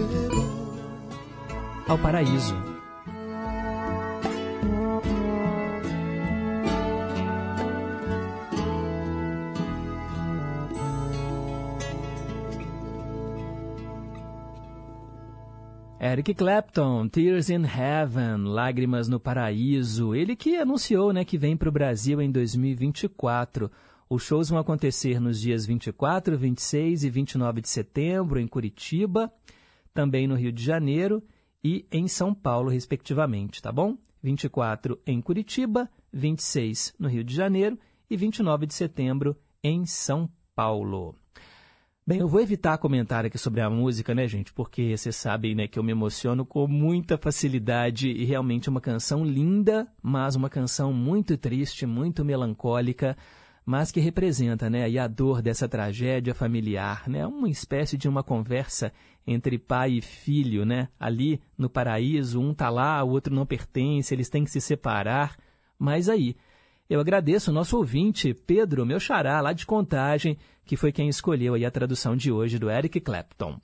[1.88, 2.72] ao paraíso.
[16.14, 20.14] Eric Clapton, Tears in Heaven, Lágrimas no Paraíso.
[20.14, 23.72] Ele que anunciou né, que vem para o Brasil em 2024.
[24.07, 29.34] Os shows vão acontecer nos dias 24, 26 e 29 de setembro em Curitiba,
[29.91, 31.24] também no Rio de Janeiro
[31.64, 33.97] e em São Paulo, respectivamente, tá bom?
[34.22, 37.76] 24 em Curitiba, 26 no Rio de Janeiro
[38.07, 41.16] e 29 de setembro em São Paulo.
[42.06, 44.51] Bem, eu vou evitar comentar aqui sobre a música, né, gente?
[44.51, 48.82] Porque vocês sabem, né, que eu me emociono com muita facilidade e realmente é uma
[48.82, 53.16] canção linda, mas uma canção muito triste, muito melancólica,
[53.66, 57.26] mas que representa, né, a dor dessa tragédia familiar, né?
[57.26, 58.91] Uma espécie de uma conversa
[59.26, 60.89] entre pai e filho, né?
[60.99, 65.38] Ali no paraíso, um tá lá, o outro não pertence, eles têm que se separar,
[65.80, 66.36] mas aí
[66.89, 71.53] eu agradeço o nosso ouvinte, Pedro, meu xará, lá de Contagem, que foi quem escolheu
[71.53, 73.59] aí a tradução de hoje do Eric Clapton.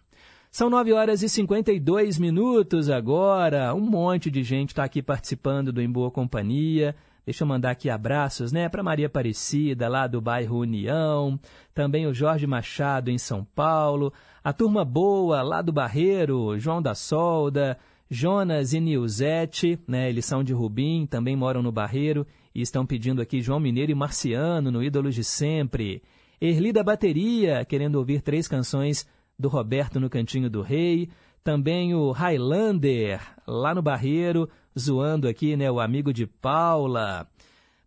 [0.51, 3.73] São 9 horas e 52 minutos agora.
[3.75, 6.95] Um monte de gente está aqui participando do Em Boa Companhia.
[7.29, 11.39] Deixa eu mandar aqui abraços, né, para Maria Aparecida, lá do bairro União,
[11.75, 14.11] também o Jorge Machado, em São Paulo,
[14.43, 17.77] a turma boa, lá do Barreiro, João da Solda,
[18.09, 22.25] Jonas e Nilzete, né, eles são de Rubim, também moram no Barreiro,
[22.55, 26.01] e estão pedindo aqui João Mineiro e Marciano, no Ídolos de Sempre.
[26.41, 31.09] Erli da Bateria, querendo ouvir três canções do Roberto no Cantinho do Rei.
[31.43, 37.27] Também o Highlander, lá no Barreiro, zoando aqui, né, o amigo de Paula.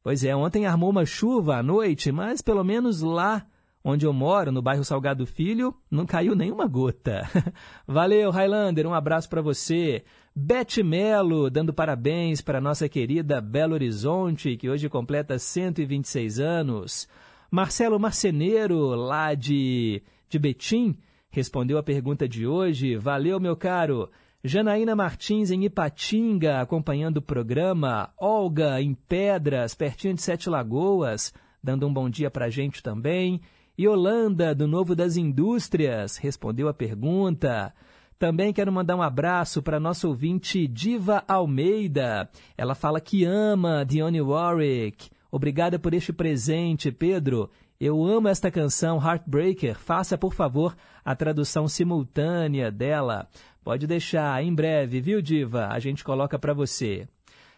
[0.03, 3.47] Pois é, ontem armou uma chuva à noite, mas pelo menos lá
[3.85, 7.29] onde eu moro, no bairro Salgado Filho, não caiu nenhuma gota.
[7.87, 10.05] Valeu, Highlander, um abraço para você.
[10.35, 17.09] Beth Melo, dando parabéns para nossa querida Belo Horizonte, que hoje completa 126 anos.
[17.53, 20.97] Marcelo Marceneiro, lá de, de Betim,
[21.29, 22.97] respondeu a pergunta de hoje.
[22.97, 24.09] Valeu, meu caro.
[24.43, 28.09] Janaína Martins, em Ipatinga, acompanhando o programa.
[28.19, 31.31] Olga, em Pedras, pertinho de Sete Lagoas,
[31.63, 33.39] dando um bom dia para a gente também.
[33.79, 37.75] Yolanda, do Novo das Indústrias, respondeu a pergunta.
[38.19, 42.31] Também quero mandar um abraço para nossa ouvinte Diva Almeida.
[42.57, 45.11] Ela fala que ama Dionne Warwick.
[45.35, 47.49] Obrigada por este presente, Pedro.
[47.81, 49.79] Eu amo esta canção Heartbreaker.
[49.79, 53.27] Faça, por favor, a tradução simultânea dela.
[53.65, 55.69] Pode deixar, em breve, viu, Diva?
[55.69, 57.09] A gente coloca para você.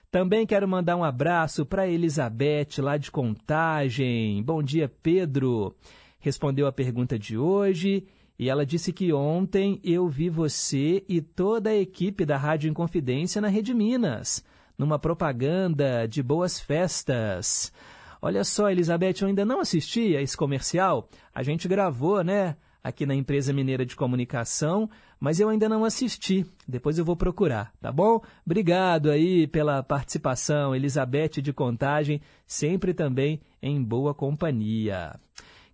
[0.09, 4.41] Também quero mandar um abraço para Elizabeth, lá de Contagem.
[4.45, 5.75] Bom dia, Pedro.
[6.21, 8.07] Respondeu a pergunta de hoje
[8.39, 13.41] e ela disse que ontem eu vi você e toda a equipe da Rádio Inconfidência
[13.41, 14.45] na Rede Minas
[14.79, 17.73] numa propaganda de boas festas.
[18.21, 21.09] Olha só, Elizabeth, eu ainda não assisti a esse comercial.
[21.35, 22.57] A gente gravou, né?
[22.83, 26.45] Aqui na empresa mineira de comunicação, mas eu ainda não assisti.
[26.69, 28.21] Depois eu vou procurar, tá bom?
[28.45, 35.19] Obrigado aí pela participação, Elizabeth de Contagem, sempre também em boa companhia.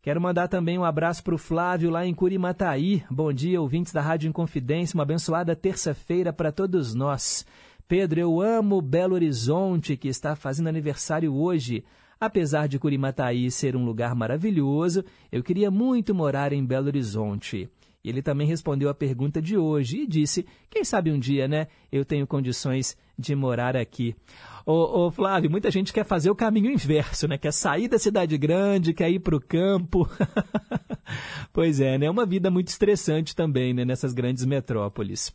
[0.02, 3.04] Quero mandar também um abraço para o Flávio lá em Curimataí.
[3.10, 4.96] Bom dia, ouvintes da Rádio Inconfidência.
[4.96, 7.44] Uma abençoada terça-feira para todos nós.
[7.90, 11.82] Pedro, eu amo Belo Horizonte, que está fazendo aniversário hoje.
[12.20, 17.68] Apesar de Curimataí ser um lugar maravilhoso, eu queria muito morar em Belo Horizonte.
[18.04, 22.04] Ele também respondeu a pergunta de hoje e disse: quem sabe um dia, né, eu
[22.04, 24.14] tenho condições de morar aqui.
[24.64, 27.36] Ô, ô, Flávio, muita gente quer fazer o caminho inverso, né?
[27.38, 30.08] Quer sair da cidade grande, quer ir para o campo.
[31.52, 32.06] pois é, né?
[32.06, 33.84] É uma vida muito estressante também, né?
[33.84, 35.34] Nessas grandes metrópoles.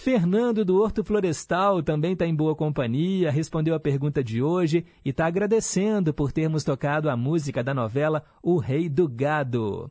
[0.00, 5.10] Fernando do Horto Florestal também está em boa companhia, respondeu a pergunta de hoje e
[5.10, 9.90] está agradecendo por termos tocado a música da novela O Rei do Gado.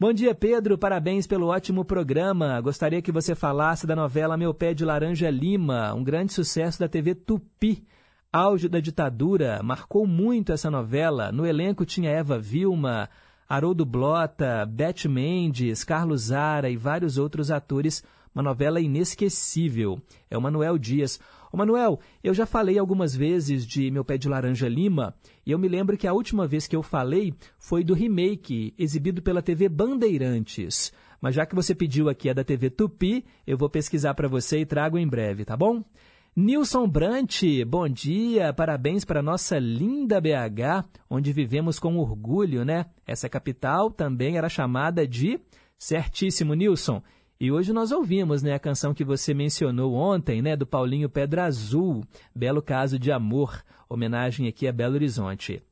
[0.00, 0.76] Bom dia, Pedro.
[0.76, 2.60] Parabéns pelo ótimo programa.
[2.60, 6.88] Gostaria que você falasse da novela Meu Pé de Laranja Lima, um grande sucesso da
[6.88, 7.86] TV Tupi.
[8.32, 11.30] Auge da ditadura, marcou muito essa novela.
[11.30, 13.08] No elenco tinha Eva Vilma,
[13.48, 18.02] Haroldo Blota, Beth Mendes, Carlos Zara e vários outros atores
[18.36, 19.98] uma novela inesquecível.
[20.30, 21.18] É o Manuel Dias.
[21.50, 25.14] Ô Manuel, eu já falei algumas vezes de Meu Pé de Laranja Lima,
[25.46, 29.22] e eu me lembro que a última vez que eu falei foi do remake, exibido
[29.22, 30.92] pela TV Bandeirantes.
[31.18, 34.60] Mas já que você pediu aqui a da TV Tupi, eu vou pesquisar para você
[34.60, 35.82] e trago em breve, tá bom?
[36.36, 42.84] Nilson Brant, bom dia, parabéns para nossa linda BH, onde vivemos com orgulho, né?
[43.06, 45.40] Essa capital também era chamada de.
[45.78, 47.02] Certíssimo, Nilson.
[47.38, 51.44] E hoje nós ouvimos né, a canção que você mencionou ontem, né, do Paulinho Pedra
[51.44, 52.02] Azul,
[52.34, 55.62] Belo Caso de Amor, homenagem aqui a Belo Horizonte.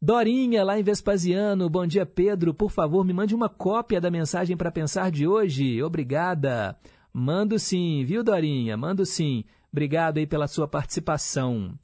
[0.00, 4.56] Dorinha, lá em Vespasiano, bom dia Pedro, por favor me mande uma cópia da mensagem
[4.56, 6.76] para pensar de hoje, obrigada.
[7.12, 11.74] Mando sim, viu Dorinha, mando sim, obrigado aí pela sua participação.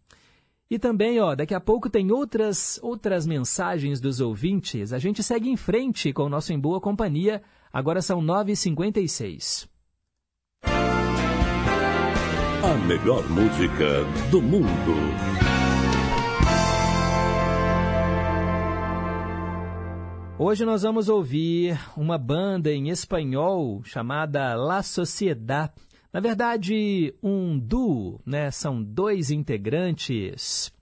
[0.70, 4.92] E também, ó, daqui a pouco tem outras outras mensagens dos ouvintes.
[4.92, 7.42] A gente segue em frente com o nosso Em Boa Companhia
[7.72, 9.68] Agora são 9h56.
[12.62, 15.28] A melhor música do mundo.
[20.40, 25.72] Hoje nós vamos ouvir uma banda em espanhol chamada La Sociedad.
[26.12, 28.50] Na verdade, um duo, né?
[28.50, 30.72] São dois integrantes.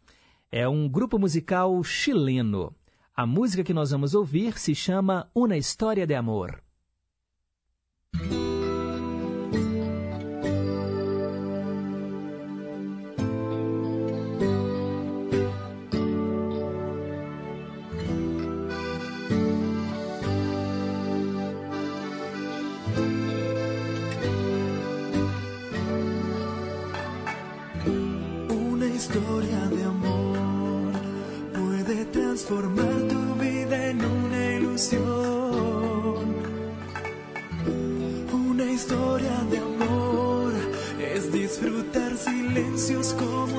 [0.53, 2.75] É um grupo musical chileno.
[3.15, 6.66] A música que nós vamos ouvir se chama Una História de Amor.
[28.49, 30.93] Una historia de amor
[31.53, 32.86] puede transformar
[42.87, 43.56] silencios como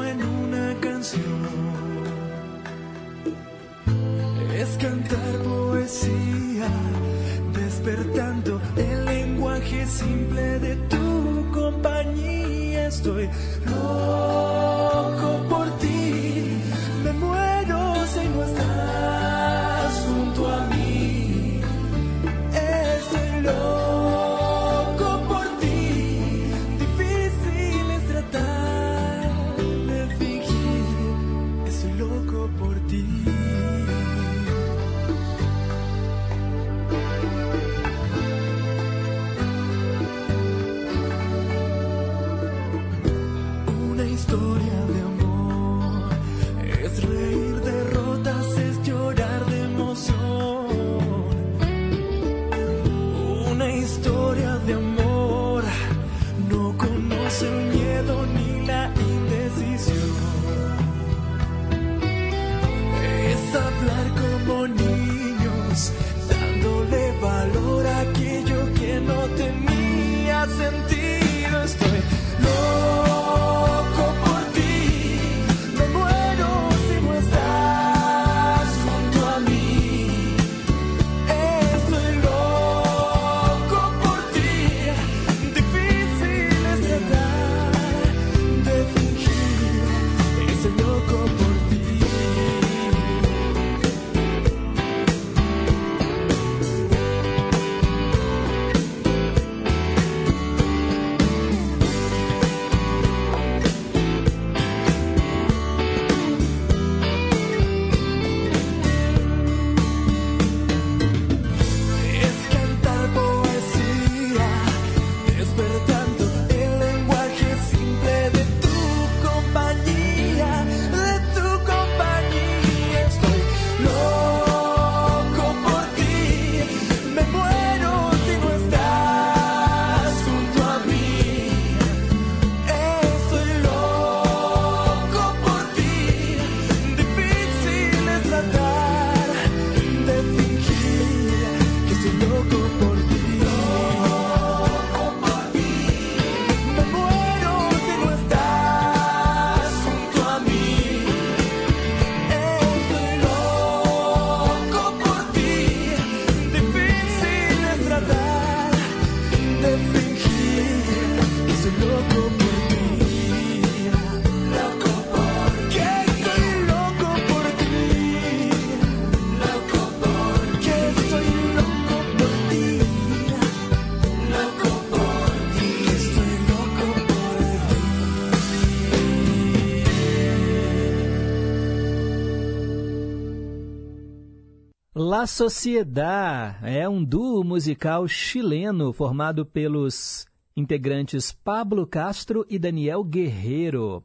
[185.17, 194.03] La Sociedad é um duo musical chileno formado pelos integrantes Pablo Castro e Daniel Guerreiro.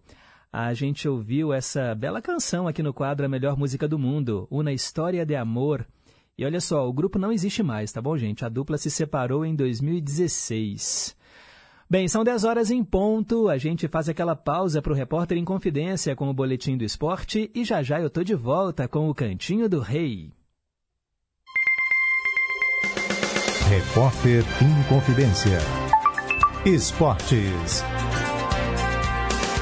[0.51, 4.73] A gente ouviu essa bela canção aqui no quadro A Melhor Música do Mundo, Uma
[4.73, 5.87] História de Amor.
[6.39, 8.43] E olha só, o grupo não existe mais, tá bom, gente?
[8.43, 11.15] A dupla se separou em 2016.
[11.91, 13.51] Bem, são 10 horas em ponto.
[13.51, 17.51] A gente faz aquela pausa para o repórter em confidência com o boletim do esporte
[17.55, 20.33] e já já eu tô de volta com o Cantinho do Rei.
[23.73, 25.59] Repórter em confidência.
[26.63, 27.83] Esportes.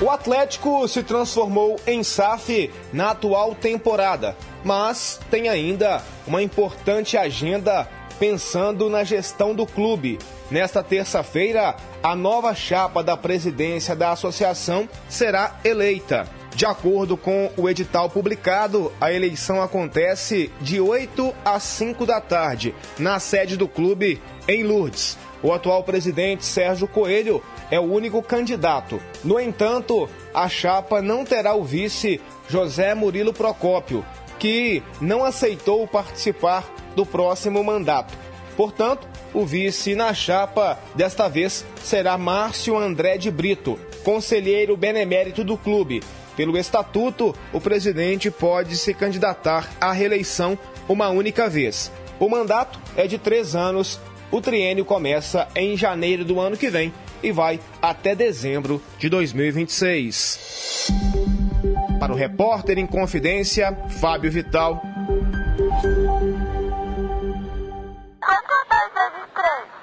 [0.03, 7.89] O Atlético se transformou em SAF na atual temporada, mas tem ainda uma importante agenda
[8.19, 10.19] pensando na gestão do clube.
[10.51, 16.27] Nesta terça-feira, a nova chapa da presidência da associação será eleita.
[16.61, 22.75] De acordo com o edital publicado, a eleição acontece de 8 às 5 da tarde,
[22.99, 25.17] na sede do clube, em Lourdes.
[25.43, 29.01] O atual presidente Sérgio Coelho é o único candidato.
[29.25, 34.05] No entanto, a chapa não terá o vice José Murilo Procópio,
[34.39, 38.13] que não aceitou participar do próximo mandato.
[38.55, 45.57] Portanto, o vice na chapa desta vez será Márcio André de Brito, conselheiro benemérito do
[45.57, 46.03] clube.
[46.37, 50.59] Pelo estatuto, o presidente pode se candidatar à reeleição
[50.89, 51.91] uma única vez.
[52.19, 54.01] O mandato é de três anos.
[54.31, 60.89] O triênio começa em janeiro do ano que vem e vai até dezembro de 2026.
[61.99, 64.81] Para o repórter em confidência, Fábio Vital.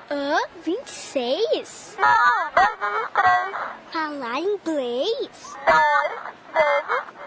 [0.10, 0.38] Hã?
[0.64, 1.98] 26?
[2.00, 2.08] Não,
[2.56, 3.92] 2 vezes 3.
[3.92, 5.30] Falar inglês?
[5.66, 5.78] 2
[6.54, 7.18] vezes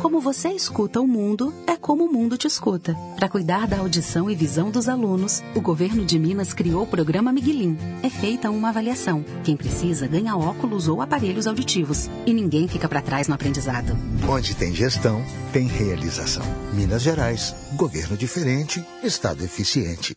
[0.00, 2.96] como você escuta o mundo, é como o mundo te escuta.
[3.16, 7.30] Para cuidar da audição e visão dos alunos, o governo de Minas criou o programa
[7.30, 7.76] Miguelim.
[8.02, 9.22] É feita uma avaliação.
[9.44, 12.08] Quem precisa ganha óculos ou aparelhos auditivos.
[12.24, 13.94] E ninguém fica para trás no aprendizado.
[14.26, 15.22] Onde tem gestão,
[15.52, 16.44] tem realização.
[16.72, 20.16] Minas Gerais, governo diferente, estado eficiente.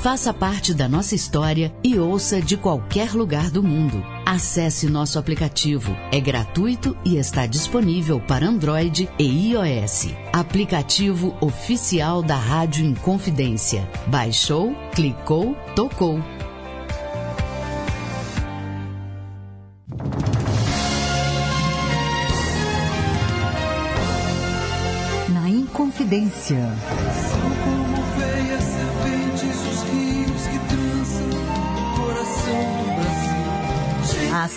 [0.00, 4.04] Faça parte da nossa história e ouça de qualquer lugar do mundo.
[4.26, 5.96] Acesse nosso aplicativo.
[6.10, 10.08] É gratuito e está disponível para Android e iOS.
[10.32, 13.88] Aplicativo oficial da Rádio Inconfidência.
[14.08, 16.18] Baixou, clicou, tocou.
[25.28, 26.58] Na Inconfidência.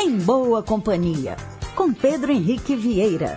[0.00, 1.36] Em Boa Companhia,
[1.74, 3.36] com Pedro Henrique Vieira.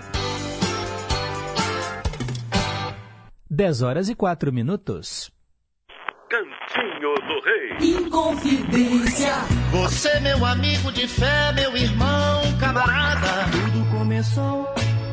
[3.49, 5.31] 10 horas e 4 minutos.
[6.29, 7.97] Cantinho do Rei.
[7.97, 9.33] Inconfidência.
[9.71, 13.49] Você, meu amigo de fé, meu irmão, camarada.
[13.51, 14.65] Tudo começou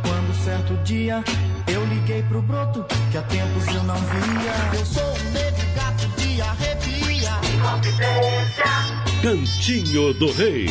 [0.03, 1.24] quando certo dia
[1.66, 4.78] eu liguei pro broto que há tempos eu não via.
[4.78, 6.99] Eu sou um negro gato de arrepia.
[9.22, 10.68] Cantinho do Rei.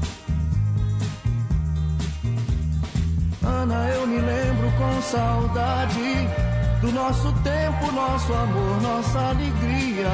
[3.68, 6.30] Ana, eu me lembro com saudade
[6.80, 10.07] do nosso tempo, nosso amor, nossa alegria.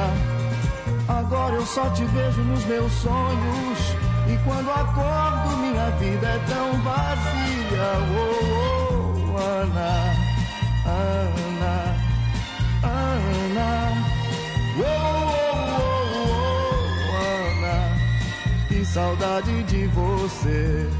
[1.06, 3.78] Agora eu só te vejo nos meus sonhos.
[4.26, 7.92] E quando acordo, minha vida é tão vazia.
[8.16, 10.14] Oh, oh, Ana,
[10.84, 11.94] Ana,
[12.82, 13.72] Ana.
[14.78, 16.32] Oh, oh, oh,
[17.12, 17.26] oh,
[17.60, 20.90] Ana, que saudade de você.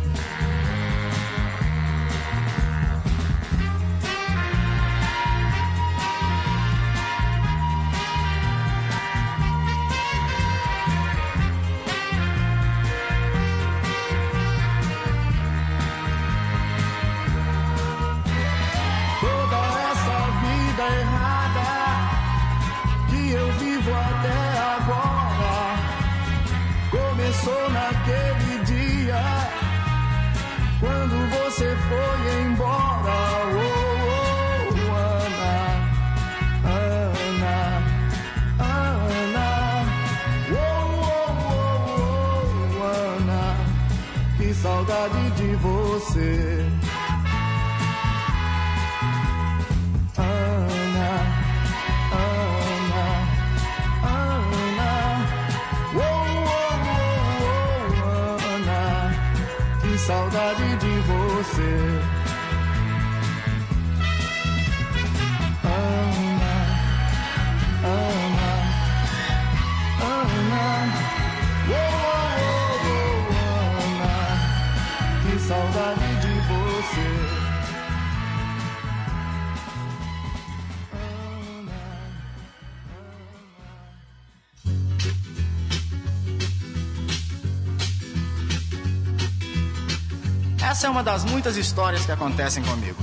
[90.85, 93.03] Essa é uma das muitas histórias que acontecem comigo.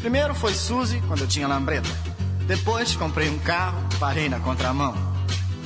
[0.00, 1.90] Primeiro foi Suzy, quando eu tinha lambreta.
[2.46, 4.94] Depois comprei um carro, parei na contramão.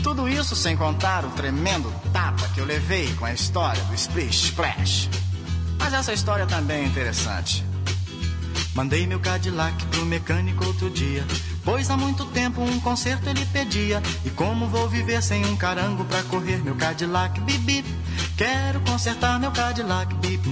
[0.03, 4.47] Tudo isso sem contar o tremendo tapa que eu levei com a história do Splish
[4.47, 5.09] Splash.
[5.79, 7.65] Mas essa história também é interessante.
[8.75, 11.25] Mandei meu Cadillac pro mecânico outro dia.
[11.65, 14.03] Pois há muito tempo um conserto ele pedia.
[14.25, 17.85] E como vou viver sem um carango pra correr meu Cadillac bibi?
[18.37, 20.43] Quero consertar meu Cadillac bip.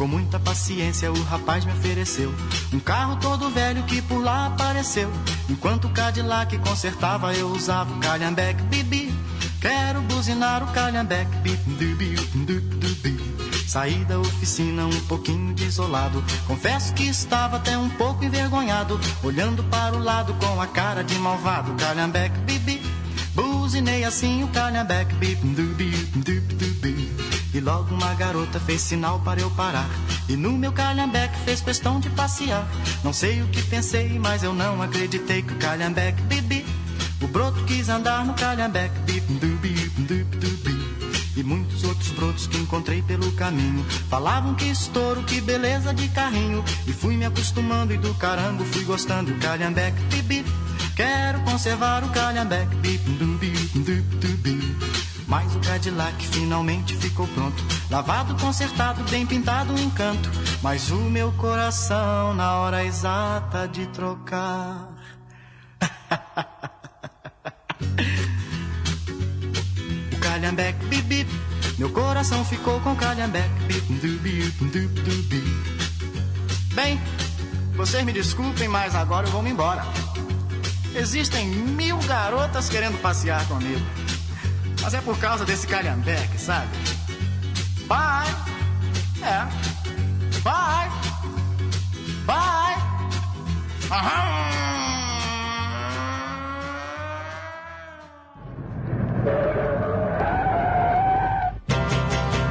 [0.00, 2.34] Com muita paciência o rapaz me ofereceu
[2.72, 5.12] um carro todo velho que por lá apareceu.
[5.46, 9.14] Enquanto o Cadillac consertava eu usava o calhambeque bibi.
[9.60, 11.36] Quero buzinar o calhambeque
[11.66, 12.16] dubi.
[13.68, 16.24] Saí da oficina um pouquinho desolado.
[16.46, 18.98] Confesso que estava até um pouco envergonhado.
[19.22, 21.74] Olhando para o lado com a cara de malvado.
[21.74, 22.80] Calhambeque, bibi.
[23.34, 25.90] Buzinei assim o calhambeque, dubi.
[27.52, 29.88] E logo uma garota fez sinal para eu parar.
[30.28, 32.66] E no meu calhambeque fez questão de passear.
[33.02, 36.64] Não sei o que pensei, mas eu não acreditei que o calhambeque, bibi.
[37.20, 38.98] O broto quis andar no calhambeque,
[39.28, 39.90] dubi
[41.40, 43.84] e muitos outros brotos que encontrei pelo caminho.
[44.08, 46.62] Falavam que estouro, que beleza de carrinho.
[46.86, 49.34] E fui me acostumando e do carango fui gostando.
[49.38, 50.44] Calhambeque, bibi,
[50.94, 52.76] quero conservar o calhambeque,
[53.18, 54.99] dubi.
[55.30, 57.64] Mas o Cadillac finalmente ficou pronto.
[57.88, 60.28] Lavado, consertado, bem pintado, um encanto.
[60.60, 64.88] Mas o meu coração, na hora exata de trocar.
[70.20, 71.30] calhambeque, bip, bip.
[71.78, 74.52] Meu coração ficou com calhambeque, bip, dubi.
[76.74, 77.00] Bem,
[77.76, 79.84] vocês me desculpem, mas agora eu vou me embora.
[80.92, 83.99] Existem mil garotas querendo passear comigo.
[84.82, 86.68] Mas é por causa desse calhambeque, sabe?
[87.86, 88.34] Bye!
[89.22, 89.46] É.
[90.42, 90.90] Bye!
[92.24, 92.76] Bye!
[93.90, 94.40] Aham!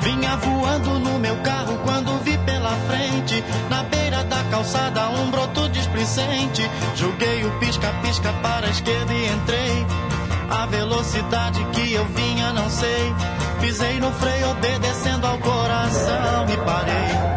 [0.01, 5.69] Vinha voando no meu carro quando vi pela frente, na beira da calçada, um broto
[5.69, 6.69] displicente.
[6.95, 10.18] Joguei o pisca-pisca para a esquerda e entrei.
[10.49, 13.13] A velocidade que eu vinha, não sei.
[13.61, 17.29] Pisei no freio, obedecendo ao coração e parei.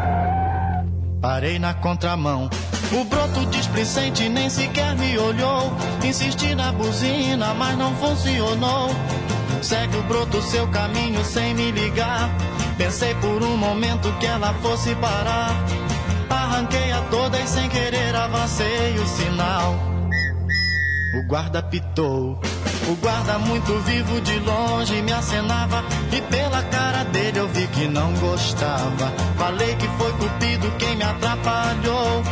[1.21, 2.49] Parei na contramão.
[2.93, 5.73] O broto displicente nem sequer me olhou.
[6.05, 8.91] Insisti na buzina, mas não funcionou.
[9.63, 12.29] Segue o broto seu caminho sem me ligar.
[12.77, 15.55] Pensei por um momento que ela fosse parar.
[16.29, 19.77] Arranquei a toda e sem querer avancei o sinal.
[21.15, 22.41] O guarda pitou.
[22.89, 27.87] O guarda muito vivo de longe me acenava e pela cara dele eu vi que
[27.87, 29.13] não gostava.
[29.37, 32.23] Falei que foi cupido quem me atrapalhou.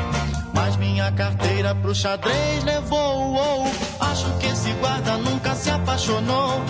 [0.53, 3.67] Mas minha carteira pro xadrez levou.
[4.01, 6.61] Acho que esse guarda nunca se apaixonou.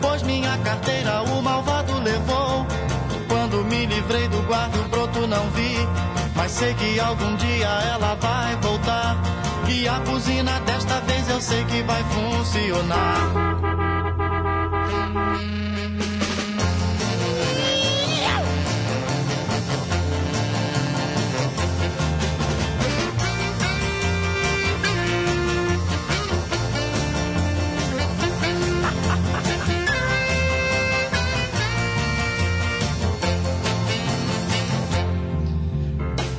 [0.00, 2.66] Pois minha carteira o malvado levou.
[3.28, 5.76] Quando me livrei do guarda, o broto não vi.
[6.34, 9.16] Mas sei que algum dia ela vai voltar.
[9.68, 13.52] E a buzina desta vez eu sei que vai funcionar.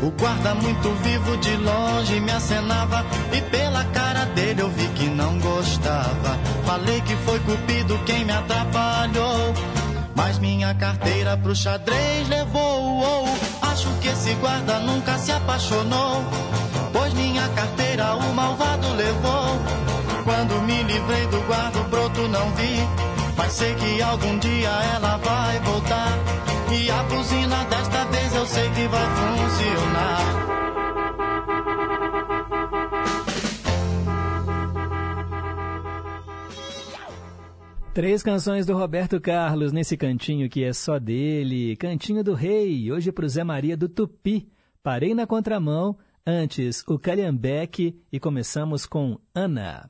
[0.03, 5.05] O guarda muito vivo de longe me acenava e pela cara dele eu vi que
[5.05, 6.37] não gostava.
[6.65, 9.53] Falei que foi cupido quem me atrapalhou.
[10.13, 13.23] Mas minha carteira pro xadrez levou.
[13.61, 16.21] Acho que esse guarda nunca se apaixonou.
[16.91, 19.57] Pois minha carteira o malvado levou.
[20.25, 22.85] Quando me livrei do guarda, o broto não vi.
[23.37, 26.19] Mas sei que algum dia ela vai voltar.
[26.73, 27.92] E a buzina desta
[28.43, 30.43] eu sei que vai funcionar.
[37.93, 41.77] Três canções do Roberto Carlos nesse cantinho que é só dele.
[41.77, 44.49] Cantinho do Rei, hoje pro Zé Maria do Tupi.
[44.81, 45.97] Parei na contramão,
[46.27, 49.89] antes o Calhambeque e começamos com Ana.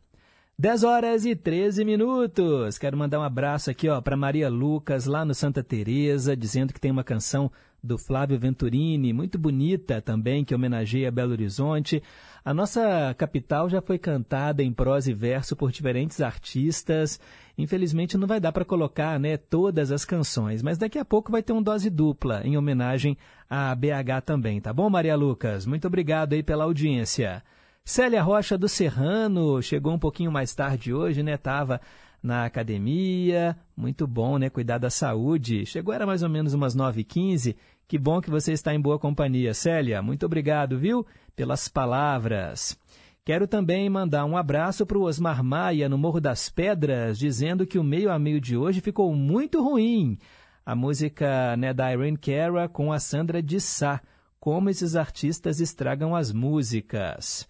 [0.60, 2.78] 10 horas e 13 minutos.
[2.78, 6.80] Quero mandar um abraço aqui ó para Maria Lucas lá no Santa Teresa, dizendo que
[6.80, 7.52] tem uma canção
[7.84, 12.01] do Flávio Venturini, muito bonita também, que homenageia Belo Horizonte.
[12.45, 17.19] A nossa capital já foi cantada em prosa e verso por diferentes artistas.
[17.57, 21.43] Infelizmente não vai dar para colocar né, todas as canções, mas daqui a pouco vai
[21.43, 23.18] ter um dose dupla em homenagem
[23.49, 25.65] à BH também, tá bom, Maria Lucas?
[25.65, 27.43] Muito obrigado aí pela audiência.
[27.84, 31.35] Célia Rocha do Serrano chegou um pouquinho mais tarde hoje, né?
[31.35, 31.81] Tava
[32.23, 34.49] na academia, muito bom, né?
[34.49, 35.65] Cuidar da saúde.
[35.65, 37.57] Chegou, era mais ou menos umas 9h15.
[37.88, 40.01] Que bom que você está em boa companhia, Célia.
[40.01, 41.05] Muito obrigado, viu?
[41.35, 42.77] Pelas palavras.
[43.26, 47.80] Quero também mandar um abraço para o Osmar Maia, no Morro das Pedras, dizendo que
[47.80, 50.18] o meio a meio de hoje ficou muito ruim.
[50.65, 54.01] A música né, da Irene Cara com a Sandra de Sá.
[54.39, 57.47] Como esses artistas estragam as músicas.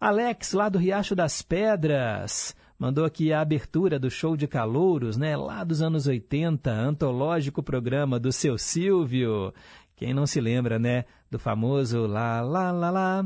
[0.00, 5.36] Alex, lá do Riacho das Pedras, mandou aqui a abertura do show de calouros, né?
[5.36, 9.54] Lá dos anos 80, antológico programa do seu Silvio.
[9.94, 11.04] Quem não se lembra, né?
[11.30, 13.24] Do famoso lá, lá, lá, lá,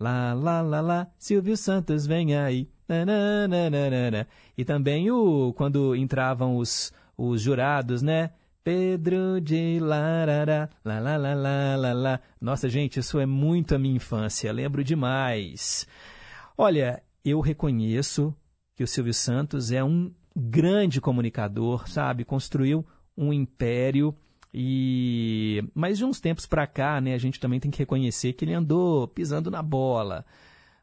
[0.00, 2.68] lá, lá, lá, lá, Silvio Santos vem aí.
[2.88, 4.26] Nananana.
[4.58, 8.30] E também o quando entravam os, os jurados, né?
[8.64, 12.20] Pedro de Larará, lá, lá, lá, lá, lá.
[12.40, 15.86] Nossa, gente, isso é muito a minha infância, lembro demais.
[16.58, 18.34] Olha, eu reconheço
[18.76, 22.24] que o Silvio Santos é um grande comunicador, sabe?
[22.24, 22.86] Construiu
[23.16, 24.14] um império
[24.52, 28.44] e mas de uns tempos para cá, né, a gente também tem que reconhecer que
[28.44, 30.24] ele andou pisando na bola.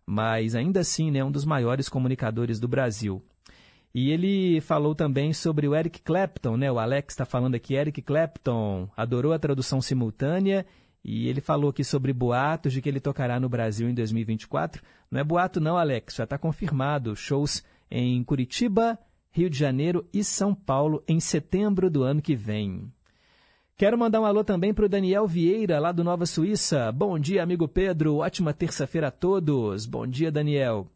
[0.06, 3.24] Mas ainda assim, né, um dos maiores comunicadores do Brasil.
[3.96, 6.72] E ele falou também sobre o Eric Clapton, né?
[6.72, 10.66] O Alex está falando aqui, Eric Clapton adorou a tradução simultânea
[11.04, 14.82] e ele falou aqui sobre boatos de que ele tocará no Brasil em 2024.
[15.12, 17.16] Não é boato não, Alex, já está confirmado.
[17.16, 17.64] Shows
[17.96, 18.98] em Curitiba,
[19.30, 22.92] Rio de Janeiro e São Paulo em setembro do ano que vem.
[23.78, 26.92] Quero mandar um alô também para o Daniel Vieira, lá do Nova Suíça.
[26.92, 28.18] Bom dia, amigo Pedro.
[28.18, 29.86] Ótima terça-feira a todos.
[29.86, 30.88] Bom dia, Daniel.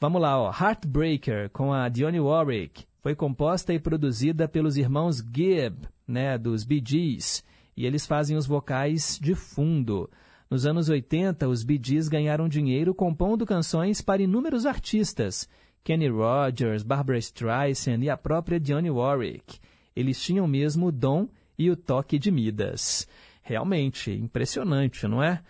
[0.00, 0.50] Vamos lá, ó.
[0.50, 2.84] Heartbreaker, com a Dionne Warwick.
[3.00, 7.44] Foi composta e produzida pelos irmãos Gibb, né, dos Bee Gees
[7.76, 10.08] e eles fazem os vocais de fundo.
[10.50, 15.48] Nos anos 80, os Bee Gees ganharam dinheiro compondo canções para inúmeros artistas,
[15.84, 19.58] Kenny Rogers, Barbara Streisand e a própria Dionne Warwick.
[19.94, 21.28] Eles tinham mesmo o dom
[21.58, 23.06] e o toque de Midas.
[23.42, 25.42] Realmente, impressionante, não é?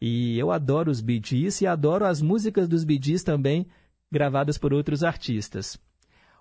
[0.00, 3.66] E eu adoro os Bee Gees e adoro as músicas dos Bee Gees também,
[4.10, 5.78] gravadas por outros artistas.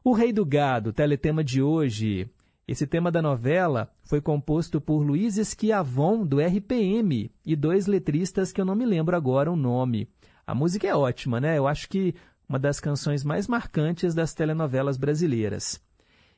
[0.04, 2.30] O Rei do Gado, teletema de hoje.
[2.68, 8.60] Esse tema da novela foi composto por Luiz Esquiavon, do RPM, e dois letristas que
[8.60, 10.10] eu não me lembro agora o nome.
[10.48, 11.58] A música é ótima, né?
[11.58, 12.14] Eu acho que
[12.48, 15.82] uma das canções mais marcantes das telenovelas brasileiras.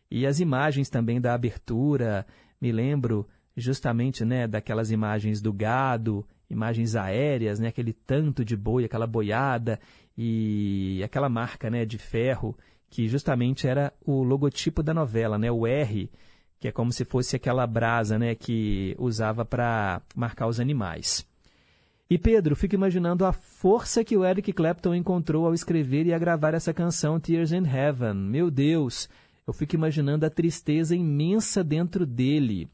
[0.10, 2.26] E as imagens também da abertura,
[2.62, 8.86] me lembro justamente né, daquelas imagens do gado, imagens aéreas, né, aquele tanto de boi,
[8.86, 9.80] aquela boiada
[10.18, 12.58] e aquela marca né, de ferro
[12.90, 16.10] que justamente era o logotipo da novela, né, o R,
[16.60, 21.28] que é como se fosse aquela brasa né, que usava para marcar os animais.
[22.10, 26.18] E Pedro, fico imaginando a força que o Eric Clapton encontrou ao escrever e a
[26.18, 28.14] gravar essa canção Tears in Heaven.
[28.14, 29.10] Meu Deus,
[29.46, 32.70] eu fico imaginando a tristeza imensa dentro dele.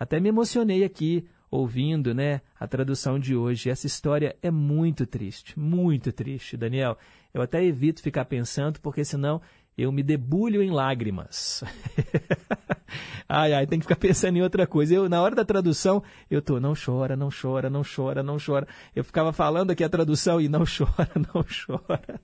[0.00, 3.68] Até me emocionei aqui ouvindo, né, a tradução de hoje.
[3.68, 6.96] Essa história é muito triste, muito triste, Daniel.
[7.34, 9.38] Eu até evito ficar pensando, porque senão
[9.78, 11.62] eu me debulho em lágrimas.
[13.28, 14.92] ai, ai, tem que ficar pensando em outra coisa.
[14.92, 18.66] Eu, na hora da tradução, eu tô, não chora, não chora, não chora, não chora.
[18.94, 22.20] Eu ficava falando aqui a tradução e não chora, não chora.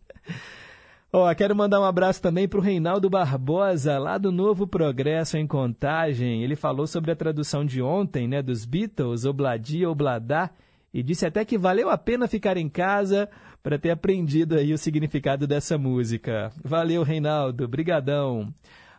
[1.13, 5.39] Ó, oh, quero mandar um abraço também para o Reinaldo Barbosa, lá do Novo Progresso
[5.39, 6.43] em Contagem.
[6.43, 10.51] Ele falou sobre a tradução de ontem, né, dos Beatles, Obladi, Obladá,
[10.93, 13.31] e disse até que valeu a pena ficar em casa
[13.65, 16.53] para ter aprendido aí o significado dessa música.
[16.63, 18.53] Valeu, Reinaldo, brigadão.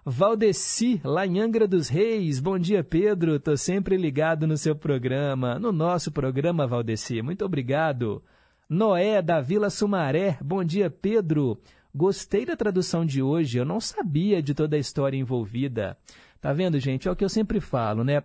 [0.04, 2.40] Valdeci, lá em Angra dos Reis.
[2.40, 3.40] Bom dia, Pedro.
[3.40, 7.22] Tô sempre ligado no seu programa, no nosso programa, Valdeci.
[7.22, 8.24] Muito obrigado.
[8.68, 10.40] Noé, da Vila Sumaré.
[10.42, 11.62] Bom dia, Pedro.
[11.94, 15.96] Gostei da tradução de hoje, eu não sabia de toda a história envolvida.
[16.42, 17.08] Tá vendo, gente?
[17.08, 18.24] É o que eu sempre falo, né?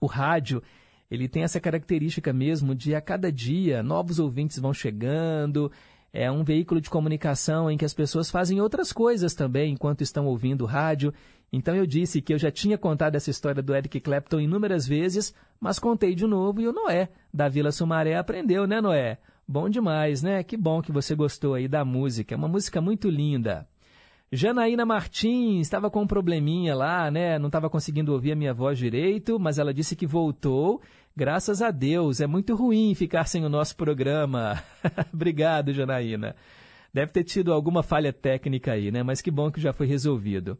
[0.00, 0.62] O rádio,
[1.10, 5.70] ele tem essa característica mesmo de a cada dia novos ouvintes vão chegando.
[6.12, 10.26] É um veículo de comunicação em que as pessoas fazem outras coisas também enquanto estão
[10.26, 11.12] ouvindo o rádio.
[11.52, 15.34] Então eu disse que eu já tinha contado essa história do Eric Clapton inúmeras vezes,
[15.58, 19.18] mas contei de novo e o Noé, da Vila Sumaré, aprendeu, né, Noé?
[19.46, 20.42] Bom demais, né?
[20.42, 22.34] Que bom que você gostou aí da música.
[22.34, 23.66] É uma música muito linda.
[24.30, 27.38] Janaína Martins estava com um probleminha lá, né?
[27.38, 30.82] Não estava conseguindo ouvir a minha voz direito, mas ela disse que voltou.
[31.18, 32.20] Graças a Deus.
[32.20, 34.62] É muito ruim ficar sem o nosso programa.
[35.12, 36.36] Obrigado, Janaína.
[36.94, 39.02] Deve ter tido alguma falha técnica aí, né?
[39.02, 40.56] Mas que bom que já foi resolvido.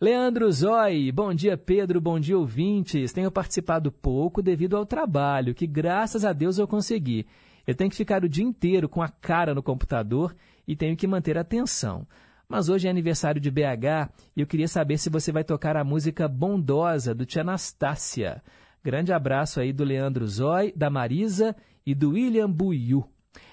[0.00, 3.12] Leandro Zói, bom dia Pedro, bom dia ouvintes.
[3.12, 7.24] Tenho participado pouco devido ao trabalho, que graças a Deus eu consegui.
[7.64, 10.34] Eu tenho que ficar o dia inteiro com a cara no computador
[10.66, 12.04] e tenho que manter a atenção.
[12.48, 15.84] Mas hoje é aniversário de BH e eu queria saber se você vai tocar a
[15.84, 18.42] música Bondosa, do Tia Anastácia.
[18.82, 21.54] Grande abraço aí do Leandro Zói, da Marisa
[21.84, 23.04] e do William Buiu.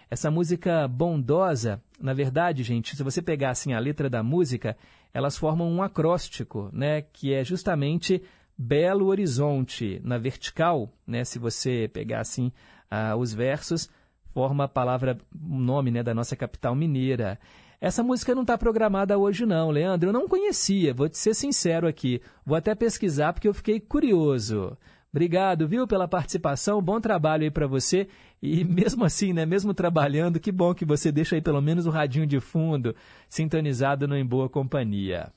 [0.10, 4.78] Essa música bondosa, na verdade, gente, se você pegar assim a letra da música,
[5.14, 8.24] elas formam um acróstico, né, que é justamente
[8.58, 12.52] Belo Horizonte na vertical, né, se você pegar assim
[12.90, 13.90] ah, os versos,
[14.34, 17.38] forma a palavra, nome né, da nossa capital mineira.
[17.82, 20.10] Essa música não está programada hoje, não, Leandro.
[20.10, 22.22] Eu não conhecia, vou te ser sincero aqui.
[22.46, 24.78] Vou até pesquisar porque eu fiquei curioso.
[25.18, 26.80] Obrigado, viu, pela participação.
[26.80, 28.08] Bom trabalho aí para você.
[28.40, 31.90] E mesmo assim, né, mesmo trabalhando, que bom que você deixa aí pelo menos o
[31.90, 32.96] radinho de fundo
[33.28, 35.34] sintonizado no Em Boa Companhia.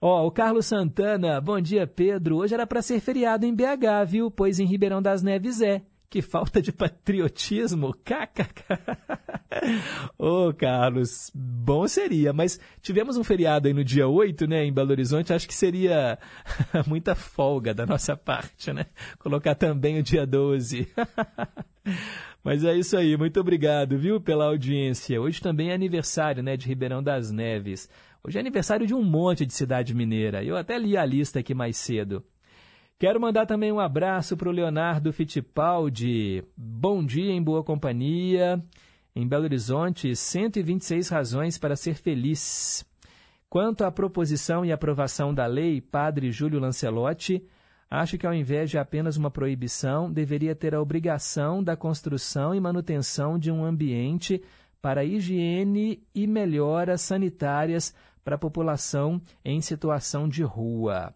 [0.00, 2.36] Ó, oh, o Carlos Santana, bom dia, Pedro.
[2.36, 4.30] Hoje era para ser feriado em BH, viu?
[4.30, 5.82] Pois em Ribeirão das Neves é.
[6.12, 7.94] Que falta de patriotismo.
[8.04, 8.78] KKK.
[10.18, 14.70] Ô, oh, Carlos, bom seria, mas tivemos um feriado aí no dia 8, né, em
[14.70, 16.18] Belo Horizonte, acho que seria
[16.86, 18.84] muita folga da nossa parte, né?
[19.20, 20.86] Colocar também o dia 12.
[22.44, 25.18] Mas é isso aí, muito obrigado, viu, pela audiência.
[25.18, 27.88] Hoje também é aniversário, né, de Ribeirão das Neves.
[28.22, 30.44] Hoje é aniversário de um monte de cidade mineira.
[30.44, 32.22] Eu até li a lista aqui mais cedo.
[33.02, 36.44] Quero mandar também um abraço para o Leonardo Fittipaldi.
[36.56, 38.64] Bom dia em boa companhia.
[39.12, 42.86] Em Belo Horizonte, 126 razões para ser feliz.
[43.50, 47.44] Quanto à proposição e aprovação da lei, Padre Júlio Lancelotti,
[47.90, 52.60] acho que ao invés de apenas uma proibição, deveria ter a obrigação da construção e
[52.60, 54.40] manutenção de um ambiente
[54.80, 57.92] para higiene e melhoras sanitárias
[58.22, 61.12] para a população em situação de rua.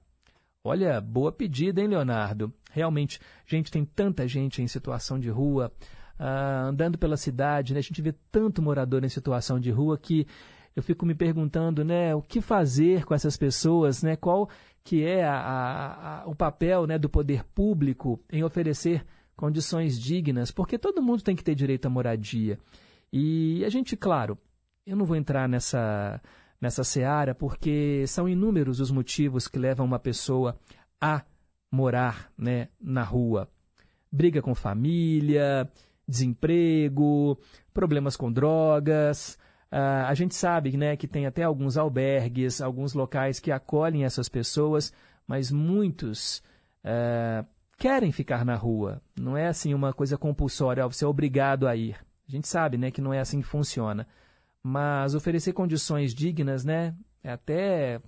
[0.66, 2.52] Olha, boa pedida, hein, Leonardo?
[2.72, 5.70] Realmente, gente, tem tanta gente em situação de rua,
[6.18, 7.78] uh, andando pela cidade, né?
[7.78, 10.26] A gente vê tanto morador em situação de rua que
[10.74, 14.16] eu fico me perguntando, né, o que fazer com essas pessoas, né?
[14.16, 14.50] Qual
[14.82, 19.06] que é a, a, a, o papel né, do poder público em oferecer
[19.36, 22.58] condições dignas, porque todo mundo tem que ter direito à moradia.
[23.12, 24.36] E a gente, claro,
[24.84, 26.20] eu não vou entrar nessa,
[26.60, 30.58] nessa seara, porque são inúmeros os motivos que levam uma pessoa
[31.00, 31.22] a
[31.70, 33.48] morar né, na rua.
[34.10, 35.70] Briga com família,
[36.06, 37.38] desemprego,
[37.74, 39.38] problemas com drogas.
[39.70, 44.28] Uh, a gente sabe né, que tem até alguns albergues, alguns locais que acolhem essas
[44.28, 44.92] pessoas,
[45.26, 46.42] mas muitos
[46.84, 47.46] uh,
[47.76, 49.02] querem ficar na rua.
[49.18, 51.96] Não é assim uma coisa compulsória, você é obrigado a ir.
[52.28, 54.06] A gente sabe né, que não é assim que funciona.
[54.68, 58.00] Mas oferecer condições dignas, né, é até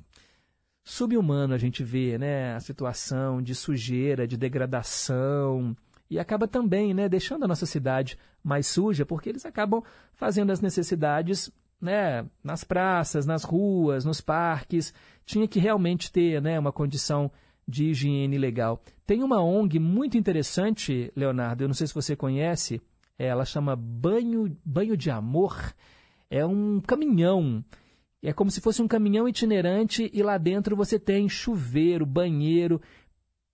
[0.83, 5.77] subhumano a gente vê né, a situação de sujeira, de degradação,
[6.11, 10.61] e acaba também né, deixando a nossa cidade mais suja, porque eles acabam fazendo as
[10.61, 11.49] necessidades
[11.81, 14.93] né, nas praças, nas ruas, nos parques.
[15.25, 17.31] Tinha que realmente ter né, uma condição
[17.69, 18.83] de higiene legal.
[19.07, 22.83] Tem uma ONG muito interessante, Leonardo, eu não sei se você conhece,
[23.17, 25.55] ela chama Banho, Banho de Amor.
[26.31, 27.65] É um caminhão.
[28.23, 32.81] É como se fosse um caminhão itinerante e lá dentro você tem chuveiro, banheiro,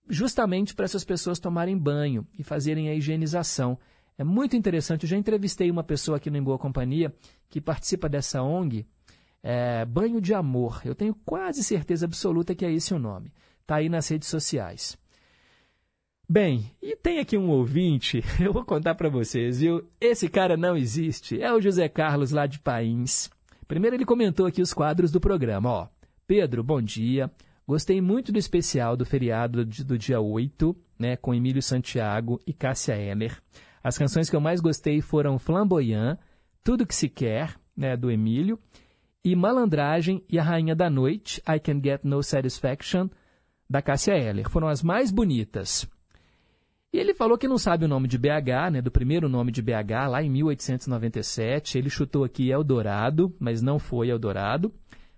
[0.09, 3.77] justamente para essas pessoas tomarem banho e fazerem a higienização.
[4.17, 5.03] É muito interessante.
[5.03, 7.13] Eu já entrevistei uma pessoa aqui no Em Boa Companhia
[7.49, 8.85] que participa dessa ONG,
[9.43, 10.81] é, Banho de Amor.
[10.83, 13.31] Eu tenho quase certeza absoluta que é esse o nome.
[13.61, 14.97] Está aí nas redes sociais.
[16.27, 19.87] Bem, e tem aqui um ouvinte, eu vou contar para vocês, viu?
[20.01, 23.29] Esse cara não existe, é o José Carlos lá de Pains.
[23.67, 25.87] Primeiro ele comentou aqui os quadros do programa, ó.
[26.25, 27.29] Pedro, bom dia.
[27.67, 32.95] Gostei muito do especial do feriado do dia 8, né, com Emílio Santiago e Cássia
[32.95, 33.39] Eller.
[33.83, 36.17] As canções que eu mais gostei foram Flamboyant,
[36.63, 38.59] Tudo Que Se Quer, né, do Emílio,
[39.23, 43.09] e Malandragem e A Rainha da Noite, I Can Get No Satisfaction,
[43.69, 44.49] da Cássia Eller.
[44.49, 45.87] Foram as mais bonitas.
[46.95, 49.61] E ele falou que não sabe o nome de BH, né, do primeiro nome de
[49.61, 51.77] BH, lá em 1897.
[51.77, 54.73] Ele chutou aqui Eldorado, mas não foi Eldorado.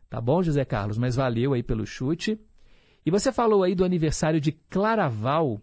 [0.09, 0.97] Tá bom, José Carlos?
[0.97, 2.41] Mas valeu aí pelo chute.
[3.05, 5.61] E você falou aí do aniversário de Claraval.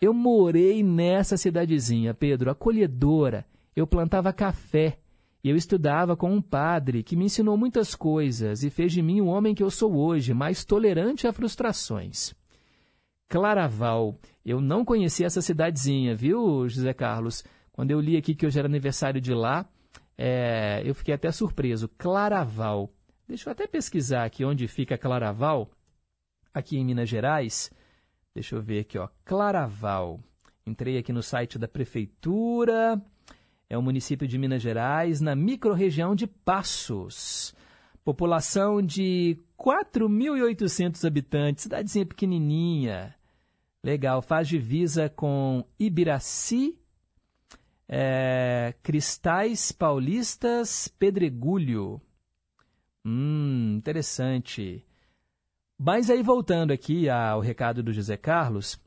[0.00, 3.44] Eu morei nessa cidadezinha, Pedro, acolhedora.
[3.76, 5.00] Eu plantava café
[5.44, 9.20] e eu estudava com um padre que me ensinou muitas coisas e fez de mim
[9.20, 12.34] o homem que eu sou hoje, mais tolerante a frustrações.
[13.32, 14.18] Claraval.
[14.44, 17.42] Eu não conhecia essa cidadezinha, viu, José Carlos?
[17.72, 19.66] Quando eu li aqui que hoje era aniversário de lá,
[20.18, 21.88] é, eu fiquei até surpreso.
[21.96, 22.92] Claraval.
[23.26, 25.70] Deixa eu até pesquisar aqui onde fica Claraval,
[26.52, 27.70] aqui em Minas Gerais.
[28.34, 30.20] Deixa eu ver aqui, ó, Claraval.
[30.66, 33.00] Entrei aqui no site da prefeitura.
[33.66, 37.54] É um município de Minas Gerais, na microrregião de Passos.
[38.04, 43.16] População de 4.800 habitantes, cidadezinha pequenininha.
[43.84, 46.78] Legal, faz divisa com Ibiraci,
[47.88, 52.00] é, Cristais Paulistas, Pedregulho.
[53.04, 54.86] Hum, interessante.
[55.76, 58.80] Mas aí, voltando aqui ao recado do José Carlos,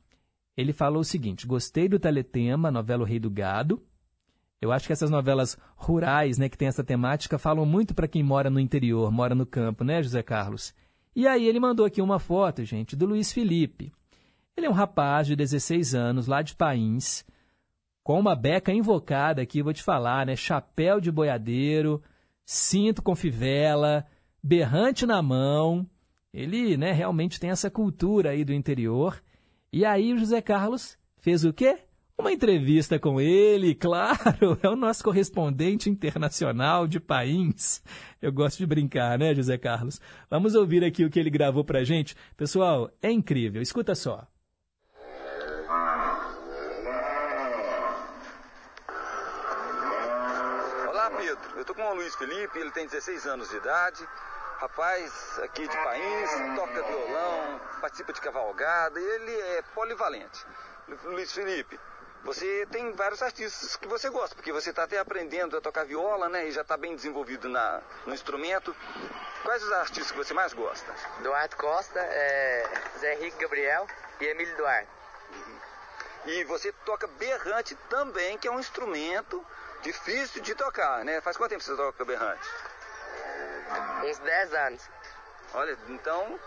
[0.56, 3.82] ele falou o seguinte: gostei do teletema, novela O Rei do Gado.
[4.62, 8.22] Eu acho que essas novelas rurais, né, que tem essa temática, falam muito para quem
[8.22, 10.74] mora no interior, mora no campo, né, José Carlos?
[11.14, 13.92] E aí ele mandou aqui uma foto, gente, do Luiz Felipe.
[14.56, 17.24] Ele é um rapaz de 16 anos, lá de Pains,
[18.02, 20.34] com uma beca invocada aqui, vou te falar, né?
[20.34, 22.02] Chapéu de boiadeiro,
[22.44, 24.06] cinto com fivela,
[24.42, 25.86] berrante na mão.
[26.32, 29.22] Ele, né, realmente tem essa cultura aí do interior.
[29.72, 31.78] E aí o José Carlos fez o quê?
[32.18, 37.82] Uma entrevista com ele, claro, é o nosso correspondente internacional de país.
[38.22, 40.00] Eu gosto de brincar, né, José Carlos?
[40.30, 42.14] Vamos ouvir aqui o que ele gravou pra gente.
[42.36, 44.26] Pessoal, é incrível, escuta só.
[51.74, 54.08] Com o Luiz Felipe, ele tem 16 anos de idade,
[54.58, 60.46] rapaz aqui de país, toca violão, participa de cavalgada, ele é polivalente.
[61.04, 61.78] Luiz Felipe,
[62.26, 66.28] você tem vários artistas que você gosta, porque você está até aprendendo a tocar viola,
[66.28, 66.48] né?
[66.48, 68.74] E já está bem desenvolvido na, no instrumento.
[69.44, 70.92] Quais os artistas que você mais gosta?
[71.22, 72.68] Duarte Costa, é,
[72.98, 73.86] Zé Henrique Gabriel
[74.20, 74.90] e Emílio Duarte.
[76.26, 79.44] E você toca berrante também, que é um instrumento
[79.86, 81.20] difícil de tocar, né?
[81.20, 82.48] Faz quanto tempo você toca berrante?
[84.04, 84.90] Uns 10 anos.
[85.54, 86.40] Olha, então,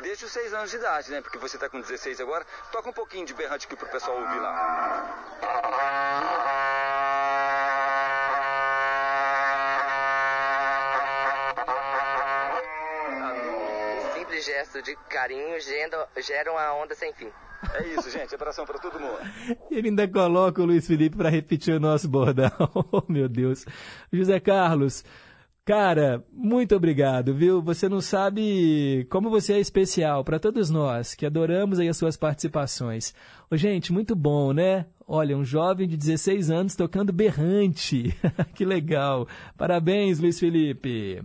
[0.00, 1.20] desde os 6 anos de idade, né?
[1.20, 2.46] Porque você está com 16 agora.
[2.72, 4.54] Toca um pouquinho de berrante aqui pro pessoal ouvir lá.
[14.14, 17.30] Simples gesto de carinho gera uma onda sem fim.
[17.74, 18.34] É isso, gente.
[18.34, 19.18] Abração para todo mundo.
[19.70, 22.50] Ele ainda coloca o Luiz Felipe para repetir o nosso bordão.
[22.92, 23.64] Oh, meu Deus.
[24.12, 25.04] José Carlos,
[25.64, 27.60] cara, muito obrigado, viu?
[27.62, 32.16] Você não sabe como você é especial para todos nós que adoramos aí as suas
[32.16, 33.14] participações.
[33.50, 34.86] Ô, gente, muito bom, né?
[35.06, 38.14] Olha, um jovem de 16 anos tocando berrante.
[38.54, 39.26] que legal.
[39.56, 41.22] Parabéns, Luiz Felipe.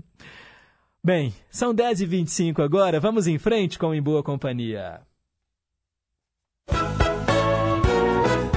[1.03, 2.99] Bem, são 10h25 agora.
[2.99, 5.01] Vamos em frente com Em Boa Companhia.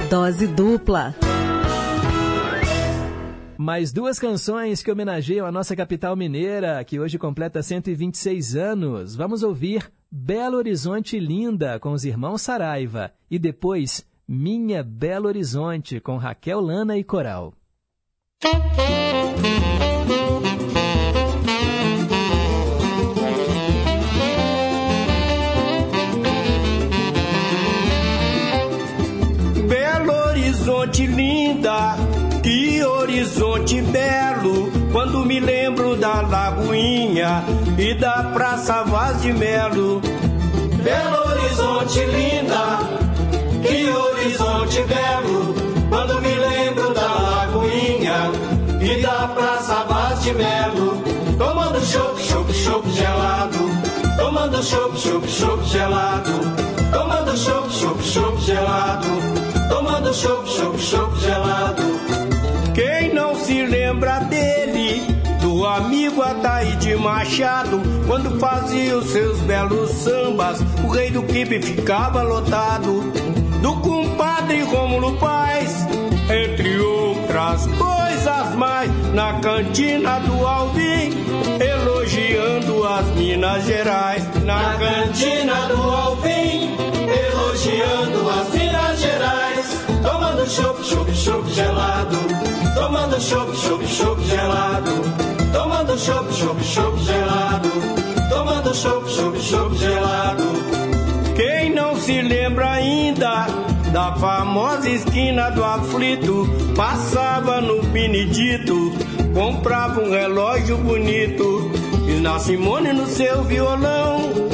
[0.09, 1.15] Dose dupla.
[3.57, 9.15] Mais duas canções que homenageiam a nossa capital mineira, que hoje completa 126 anos.
[9.15, 13.11] Vamos ouvir Belo Horizonte Linda, com os irmãos Saraiva.
[13.29, 17.53] E depois, Minha Belo Horizonte, com Raquel Lana e Coral.
[33.95, 37.41] Belo, quando me lembro da Lagoinha
[37.77, 40.01] e da Praça Vaz de Melo.
[40.83, 42.79] Belo Horizonte linda,
[43.65, 45.55] que horizonte belo,
[45.87, 48.31] quando me lembro da Lagoinha
[48.81, 51.01] e da Praça Vaz de Melo.
[51.37, 53.59] Tomando chopp, chopp, chopp gelado,
[54.17, 56.33] tomando chopp, chopp, chopp gelado,
[56.91, 59.07] tomando chopp, chopp, chopp gelado,
[59.69, 61.94] tomando chopp, chopp, chopp gelado.
[63.45, 65.01] Se lembra dele,
[65.39, 72.23] do amigo Ataíde Machado, quando fazia os seus belos sambas, o rei do kibe ficava
[72.23, 73.03] lotado,
[73.61, 75.85] do compadre Rômulo Paz,
[76.27, 81.11] entre outras coisas mais, na cantina do Alvim,
[81.59, 86.75] elogiando as Minas Gerais, na cantina do Alvim,
[87.29, 92.24] elogiando as Minas Gerais, tomando chopp, chopp, chopp gelado,
[92.85, 94.91] tomando chopp, chopp, chopp gelado,
[95.51, 97.71] tomando chopp, chopp, chopp gelado,
[98.29, 100.43] tomando chopp, chopp, chopp gelado.
[101.35, 103.47] Quem não se lembra ainda
[103.91, 108.93] da famosa esquina do aflito, passava no Benedito,
[109.33, 111.71] comprava um relógio bonito,
[112.07, 114.44] e na Simone no seu violão,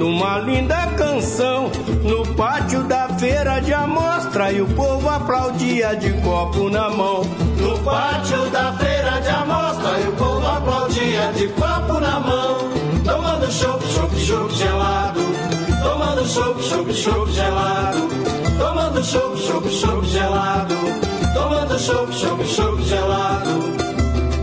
[0.00, 1.70] tocando uma linda canção,
[2.02, 7.22] no pátio da feira de amostra, e o povo aplaudia de copo na mão.
[7.58, 12.56] No pátio da feira de amostra, e o povo aplaudia de copo na mão,
[13.04, 15.20] tomando chopp, chopp, chopp gelado,
[15.82, 18.08] tomando chopp, chopp, chopp gelado,
[18.58, 20.76] tomando chopp, chopp, chopp gelado,
[21.34, 23.80] tomando chopp, chopp, chopp gelado.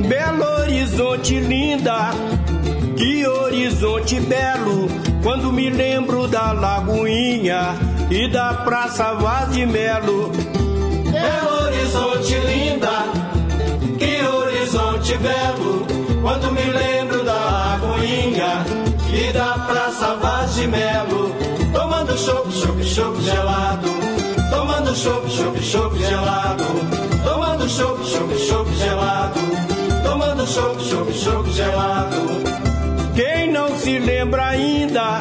[0.07, 2.11] Belo Horizonte linda,
[2.98, 4.88] que horizonte belo,
[5.22, 7.76] quando me lembro da Lagoinha
[8.10, 10.32] e da Praça Vaz de Melo.
[11.11, 13.06] Belo Horizonte linda,
[13.99, 15.86] que horizonte belo,
[16.22, 18.65] quando me lembro da Lagoinha
[19.14, 21.36] e da Praça Vaz de Melo.
[21.74, 23.90] Tomando chopp, chopp, chopp gelado,
[24.49, 26.64] tomando chopp, chopp, chopp gelado,
[27.24, 29.40] tomando chopp, chopp, chopp gelado,
[30.03, 32.66] tomando chopp, chopp, chopp gelado.
[33.88, 35.18] Se lembra ainda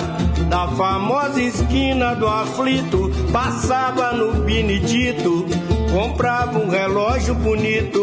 [0.48, 5.46] da famosa esquina do aflito, passava no Benedito,
[5.92, 8.00] comprava um relógio bonito,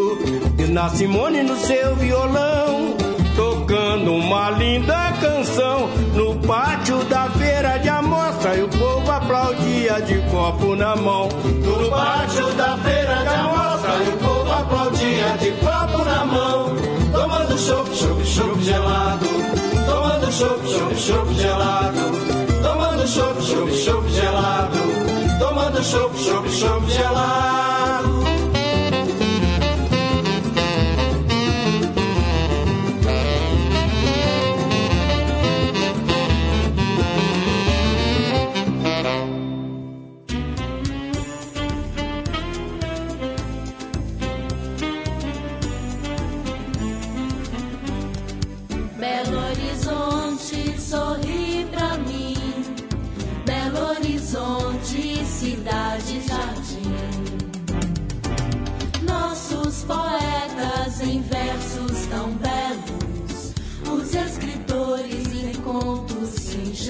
[0.58, 2.96] e na Simone no seu violão,
[3.36, 10.18] tocando uma linda canção, no pátio da feira de amostra, e o povo aplaudia de
[10.30, 11.28] copo na mão.
[11.28, 16.74] No pátio da feira de amostra, e o povo aplaudia de copo na mão,
[17.12, 22.12] tomando chopp, chopp, chopp gelado tomando chopp, chopp, chopp gelado,
[22.62, 24.80] tomando chopp, chopp, chopp gelado,
[25.38, 28.33] tomando chopp, chopp, chopp gelado.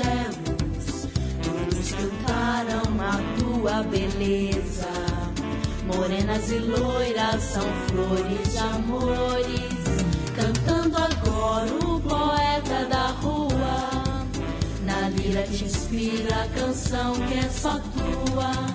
[0.02, 4.88] Todos cantaram a tua beleza.
[5.86, 9.84] Morenas e loiras são flores de amores
[10.34, 14.24] cantando agora o poeta da rua.
[14.84, 18.74] Na lira que inspira a canção que é só tua.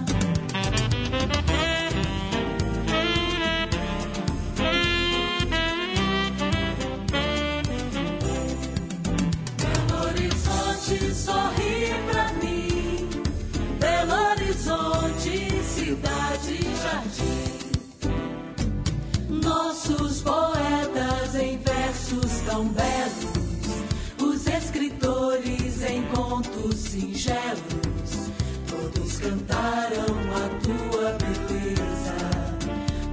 [20.20, 23.84] Nossos poetas em versos tão belos,
[24.22, 28.32] os escritores em contos singelos,
[28.68, 32.16] todos cantaram a tua beleza.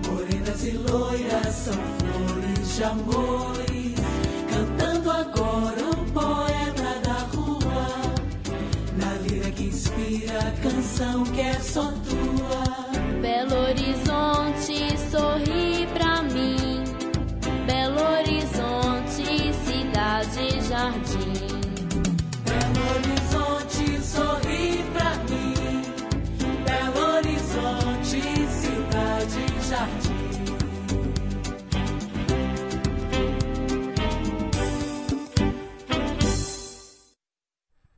[0.08, 3.94] Morenas e loiras são flores de amores,
[4.50, 7.86] cantando agora o poeta da rua.
[8.96, 12.65] Na lira que inspira a canção que é só tua.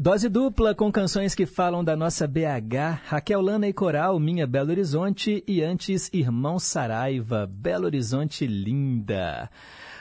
[0.00, 4.70] Dose dupla com canções que falam da nossa BH, Raquel Lana e Coral, Minha Belo
[4.70, 9.50] Horizonte e antes Irmão Saraiva, Belo Horizonte linda.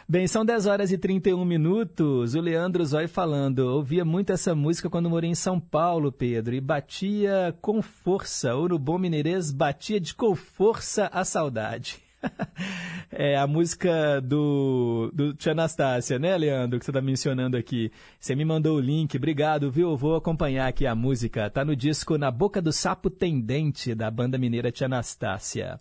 [0.08, 2.36] Bem, são 10 horas e 31 minutos.
[2.36, 3.62] O Leandro Zói falando.
[3.62, 8.54] Ouvia muito essa música quando morei em São Paulo, Pedro, e batia com força.
[8.54, 12.07] Ouro Bom Mineirês batia de com força a saudade.
[13.10, 17.90] É a música do, do Tia Anastácia, né, Leandro, que você está mencionando aqui.
[18.20, 19.96] Você me mandou o link, obrigado, viu?
[19.96, 21.50] Vou acompanhar aqui a música.
[21.50, 25.80] Tá no disco Na Boca do Sapo Tendente, da banda mineira Tia Anastácia.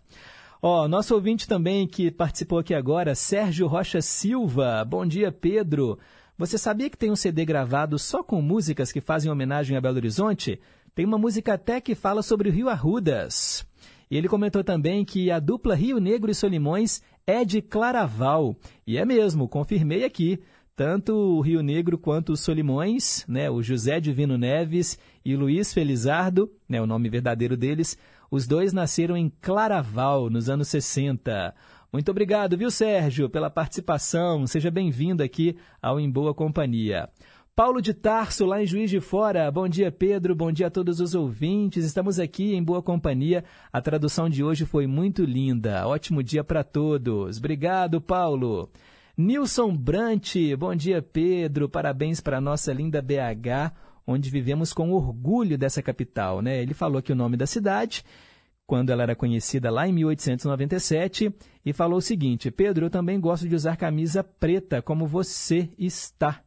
[0.63, 4.85] Ó, nosso ouvinte também que participou aqui agora, Sérgio Rocha Silva.
[4.85, 5.99] Bom dia, Pedro.
[6.39, 9.97] Você sabia que tem um CD gravado só com músicas que fazem homenagem a Belo
[9.97, 10.61] Horizonte?
[10.95, 13.66] Tem uma música até que fala sobre o Rio Arrudas.
[14.11, 18.57] E ele comentou também que a dupla Rio Negro e Solimões é de Claraval.
[18.87, 20.41] E é mesmo, confirmei aqui.
[20.77, 26.53] Tanto o Rio Negro quanto os Solimões, né, o José Divino Neves e Luiz Felizardo,
[26.69, 27.97] né, o nome verdadeiro deles,
[28.31, 31.55] os dois nasceram em Claraval, nos anos 60.
[31.91, 34.47] Muito obrigado, viu, Sérgio, pela participação.
[34.47, 37.09] Seja bem-vindo aqui ao Em Boa Companhia.
[37.57, 39.51] Paulo de Tarso, lá em Juiz de Fora.
[39.51, 40.35] Bom dia, Pedro.
[40.35, 41.87] Bom dia a todos os ouvintes.
[41.87, 43.43] Estamos aqui em boa companhia.
[43.73, 45.89] A tradução de hoje foi muito linda.
[45.89, 47.39] Ótimo dia para todos.
[47.39, 48.69] Obrigado, Paulo.
[49.17, 51.67] Nilson Brant, bom dia, Pedro.
[51.67, 53.73] Parabéns para nossa linda BH,
[54.07, 56.43] onde vivemos com orgulho dessa capital.
[56.43, 56.61] Né?
[56.61, 58.05] Ele falou aqui o nome da cidade,
[58.67, 61.35] quando ela era conhecida lá em 1897,
[61.65, 66.43] e falou o seguinte: Pedro, eu também gosto de usar camisa preta, como você está.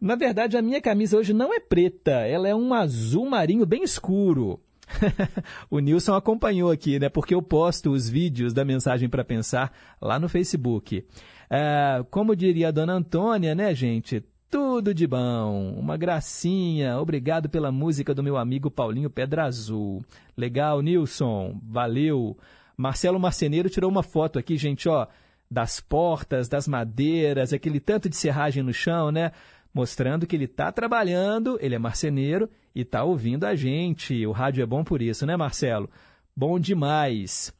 [0.00, 3.82] Na verdade, a minha camisa hoje não é preta, ela é um azul marinho bem
[3.82, 4.58] escuro.
[5.70, 7.08] o Nilson acompanhou aqui, né?
[7.08, 11.04] Porque eu posto os vídeos da mensagem para pensar lá no Facebook.
[11.50, 14.24] É, como diria a dona Antônia, né, gente?
[14.50, 16.98] Tudo de bom, uma gracinha.
[16.98, 20.04] Obrigado pela música do meu amigo Paulinho Pedra Azul.
[20.36, 21.60] Legal, Nilson.
[21.62, 22.36] Valeu.
[22.76, 25.06] Marcelo Marceneiro tirou uma foto aqui, gente, ó,
[25.50, 29.32] das portas, das madeiras, aquele tanto de serragem no chão, né?
[29.72, 34.26] Mostrando que ele está trabalhando, ele é marceneiro e está ouvindo a gente.
[34.26, 35.88] O rádio é bom por isso, né, Marcelo?
[36.36, 37.52] Bom demais.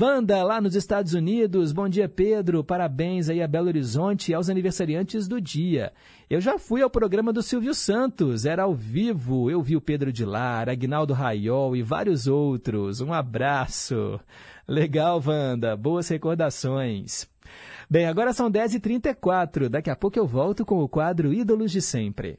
[0.00, 1.72] Wanda, lá nos Estados Unidos.
[1.72, 2.62] Bom dia, Pedro.
[2.64, 5.92] Parabéns aí a Belo Horizonte e aos aniversariantes do dia.
[6.30, 9.50] Eu já fui ao programa do Silvio Santos, era ao vivo.
[9.50, 13.00] Eu vi o Pedro de Lara, Agnaldo Raiol e vários outros.
[13.00, 14.18] Um abraço.
[14.66, 15.76] Legal, Wanda.
[15.76, 17.28] Boas recordações.
[17.88, 19.68] Bem, agora são 10h34.
[19.68, 22.38] Daqui a pouco eu volto com o quadro Ídolos de Sempre.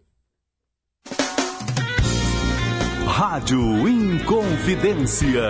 [3.08, 5.42] Rádio Inconfidência.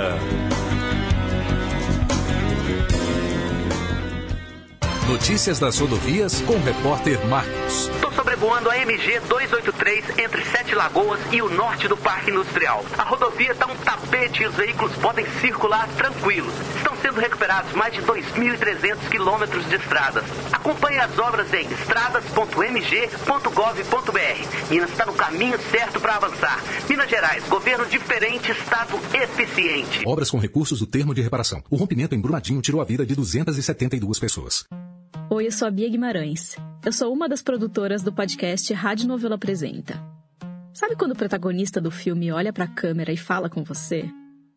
[5.08, 7.92] Notícias das rodovias com o repórter Marcos.
[7.94, 12.84] Estou sobrevoando a MG 283 entre Sete Lagoas e o norte do Parque Industrial.
[12.98, 16.52] A rodovia está um tapete e os veículos podem circular tranquilos.
[16.78, 20.24] Estão sendo recuperados mais de 2.300 quilômetros de estradas.
[20.52, 24.72] Acompanhe as obras em estradas.mg.gov.br.
[24.72, 26.60] Minas está no caminho certo para avançar.
[26.90, 30.02] Minas Gerais, governo diferente, estado eficiente.
[30.04, 31.64] Obras com recursos do termo de reparação.
[31.70, 34.66] O rompimento em Brumadinho tirou a vida de 272 pessoas.
[35.36, 36.56] Oi, eu sou a Bia Guimarães.
[36.86, 40.02] Eu sou uma das produtoras do podcast Rádio Novela Apresenta.
[40.74, 44.10] Sabe quando o protagonista do filme olha para a câmera e fala com você?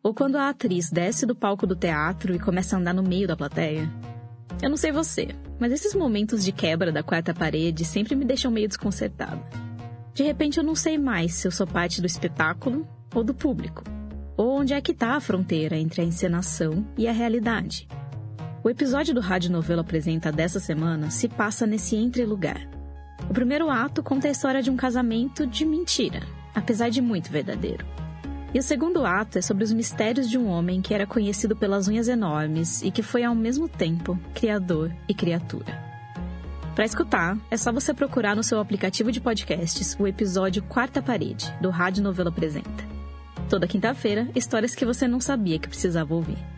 [0.05, 3.27] Ou quando a atriz desce do palco do teatro e começa a andar no meio
[3.27, 3.91] da plateia?
[4.63, 8.49] Eu não sei você, mas esses momentos de quebra da quarta parede sempre me deixam
[8.49, 9.43] meio desconcertada.
[10.15, 13.83] De repente eu não sei mais se eu sou parte do espetáculo ou do público.
[14.37, 17.89] Ou onde é que está a fronteira entre a encenação e a realidade.
[18.63, 22.69] O episódio do Rádio Novelo Apresenta dessa semana se passa nesse entre-lugar.
[23.31, 26.23] O primeiro ato conta a história de um casamento de mentira,
[26.53, 27.87] apesar de muito verdadeiro.
[28.53, 31.87] E o segundo ato é sobre os mistérios de um homem que era conhecido pelas
[31.87, 35.87] unhas enormes e que foi ao mesmo tempo criador e criatura.
[36.75, 41.53] Para escutar, é só você procurar no seu aplicativo de podcasts o episódio Quarta Parede,
[41.61, 42.85] do Rádio Novelo Apresenta.
[43.49, 46.58] Toda quinta-feira, histórias que você não sabia que precisava ouvir.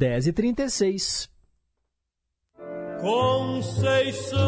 [0.00, 1.28] 10h36.
[3.00, 4.40] Conceição,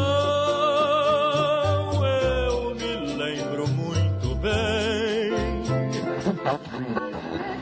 [2.06, 5.30] eu me lembro muito bem.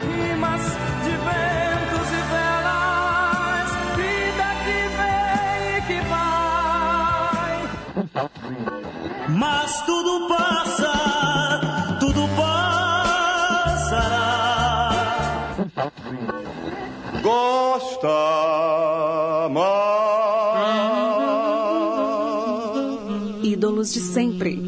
[0.07, 0.65] Rimas
[1.03, 7.55] de ventos e velas, vida que vem e que vai.
[9.37, 10.70] Mas tudo passa,
[18.01, 19.85] Gosta mais.
[23.45, 24.59] Ídolos de sempre.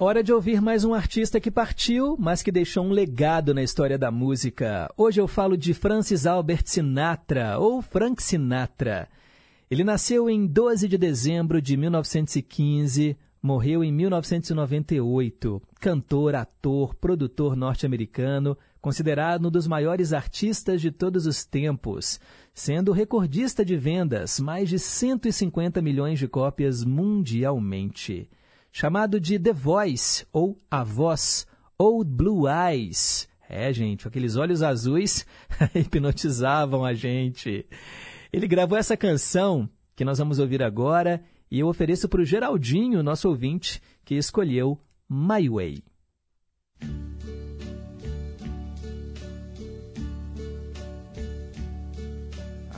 [0.00, 3.98] Hora de ouvir mais um artista que partiu, mas que deixou um legado na história
[3.98, 4.90] da música.
[4.96, 9.06] Hoje eu falo de Francis Albert Sinatra, ou Frank Sinatra.
[9.70, 15.60] Ele nasceu em 12 de dezembro de 1915, morreu em 1998.
[15.78, 22.20] Cantor, ator, produtor norte-americano, considerado um dos maiores artistas de todos os tempos,
[22.54, 28.28] sendo recordista de vendas, mais de 150 milhões de cópias mundialmente.
[28.72, 31.46] Chamado de The Voice, ou A Voz,
[31.78, 33.28] Old Blue Eyes.
[33.48, 35.26] É, gente, aqueles olhos azuis
[35.74, 37.66] hipnotizavam a gente.
[38.32, 43.02] Ele gravou essa canção que nós vamos ouvir agora e eu ofereço para o Geraldinho,
[43.02, 44.78] nosso ouvinte, que escolheu
[45.08, 45.82] My Way.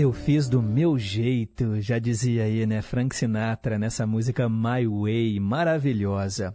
[0.00, 5.40] Eu fiz do meu jeito, já dizia aí, né, Frank Sinatra, nessa música My Way,
[5.40, 6.54] maravilhosa.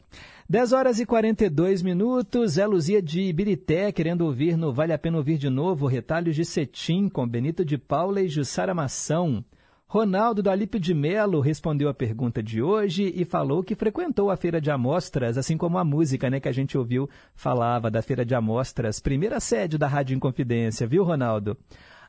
[0.49, 5.17] 10 horas e 42 minutos, Zé Luzia de Ibirité, querendo ouvir no Vale a Pena
[5.17, 9.43] Ouvir de Novo, Retalhos de Cetim, com Benito de Paula e Jussara Mação.
[9.85, 14.61] Ronaldo do de Melo respondeu a pergunta de hoje e falou que frequentou a Feira
[14.61, 18.33] de Amostras, assim como a música né, que a gente ouviu falava da Feira de
[18.33, 21.57] Amostras, primeira sede da Rádio Inconfidência, viu, Ronaldo?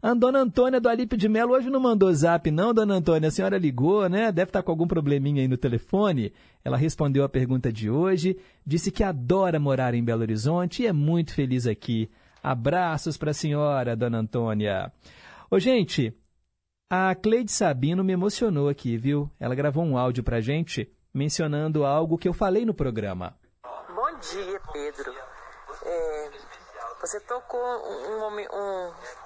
[0.05, 3.29] A dona Antônia do Alípio de Melo hoje não mandou zap, não, dona Antônia.
[3.31, 4.31] A senhora ligou, né?
[4.31, 6.31] Deve estar com algum probleminha aí no telefone.
[6.63, 10.93] Ela respondeu a pergunta de hoje, disse que adora morar em Belo Horizonte e é
[10.93, 12.11] muito feliz aqui.
[12.43, 14.93] Abraços para a senhora, dona Antônia.
[15.51, 16.15] Ô, gente,
[16.93, 19.31] a Cleide Sabino me emocionou aqui, viu?
[19.41, 23.35] Ela gravou um áudio pra gente mencionando algo que eu falei no programa.
[23.65, 25.15] Bom dia, Pedro.
[25.83, 26.31] É,
[27.01, 29.24] você tocou um, momen- um-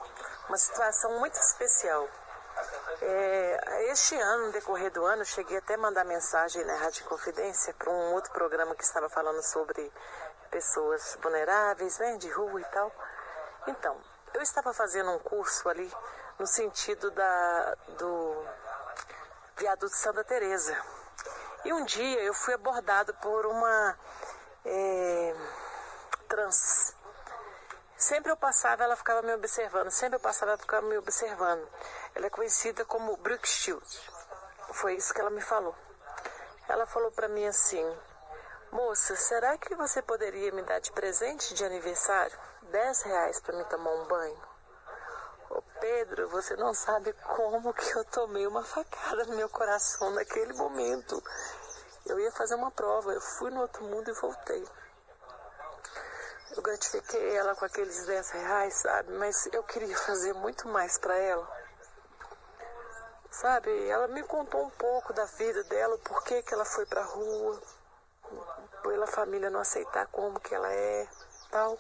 [0.48, 2.08] uma situação muito especial.
[3.00, 7.72] É, este ano, no decorrer do ano, cheguei até a mandar mensagem na Rádio Confidência
[7.74, 9.92] para um outro programa que estava falando sobre
[10.50, 12.92] pessoas vulneráveis, né, de rua e tal.
[13.66, 13.96] Então,
[14.34, 15.92] eu estava fazendo um curso ali
[16.38, 18.44] no sentido da, do
[19.56, 20.76] viaduto Santa Teresa.
[21.64, 23.98] E um dia eu fui abordado por uma
[24.64, 25.34] é,
[26.28, 26.94] trans.
[27.98, 29.90] Sempre eu passava, ela ficava me observando.
[29.90, 31.68] Sempre eu passava, ela ficava me observando.
[32.14, 34.00] Ela é conhecida como Brooke Shields.
[34.72, 35.74] Foi isso que ela me falou.
[36.68, 37.84] Ela falou para mim assim:
[38.70, 42.38] Moça, será que você poderia me dar de presente de aniversário
[42.70, 44.42] 10 reais para me tomar um banho?
[45.50, 50.52] Ô Pedro, você não sabe como que eu tomei uma facada no meu coração naquele
[50.52, 51.20] momento.
[52.06, 54.64] Eu ia fazer uma prova, eu fui no outro mundo e voltei.
[56.59, 59.12] Eu gratifiquei ela com aqueles 10 reais, sabe?
[59.12, 61.48] Mas eu queria fazer muito mais para ela.
[63.30, 63.70] Sabe?
[63.86, 67.62] Ela me contou um pouco da vida dela, o porquê que ela foi pra rua,
[68.82, 71.06] pela família não aceitar como que ela é,
[71.48, 71.78] tal.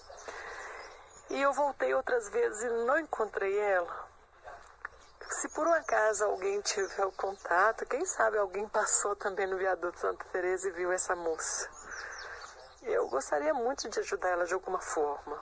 [1.30, 4.08] E eu voltei outras vezes e não encontrei ela.
[5.28, 9.98] Se por um acaso alguém tiver o contato, quem sabe alguém passou também no viaduto
[9.98, 11.68] Santa Teresa e viu essa moça.
[12.88, 15.38] Eu gostaria muito de ajudar ela de alguma forma.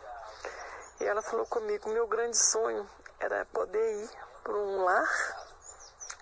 [1.00, 2.90] E ela falou comigo, meu grande sonho
[3.20, 4.10] era poder ir
[4.42, 5.46] para um lar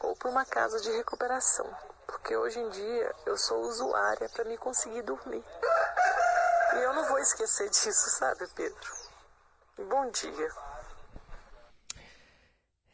[0.00, 1.66] ou para uma casa de recuperação.
[2.06, 5.42] Porque hoje em dia eu sou usuária para me conseguir dormir.
[6.74, 8.92] E eu não vou esquecer disso, sabe, Pedro?
[9.78, 10.73] Bom dia.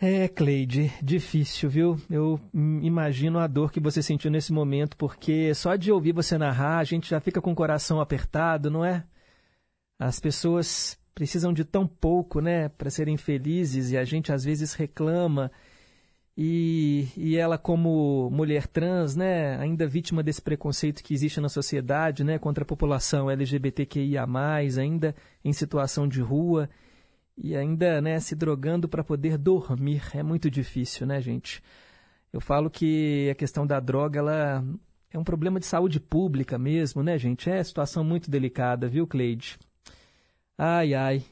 [0.03, 2.01] É, Cleide, difícil, viu?
[2.09, 6.79] Eu imagino a dor que você sentiu nesse momento, porque só de ouvir você narrar,
[6.79, 9.05] a gente já fica com o coração apertado, não é?
[9.99, 14.73] As pessoas precisam de tão pouco, né, para serem felizes e a gente às vezes
[14.73, 15.53] reclama.
[16.35, 22.25] E, e ela como mulher trans, né, ainda vítima desse preconceito que existe na sociedade,
[22.25, 24.27] né, contra a população LGBTQIA+,
[24.79, 25.15] ainda
[25.45, 26.71] em situação de rua
[27.37, 30.03] e ainda, né, se drogando para poder dormir.
[30.15, 31.63] É muito difícil, né, gente?
[32.33, 34.65] Eu falo que a questão da droga, ela
[35.11, 37.51] é um problema de saúde pública mesmo, né, gente?
[37.51, 39.59] É situação muito delicada, viu, Cleide?
[40.57, 41.25] Ai, ai.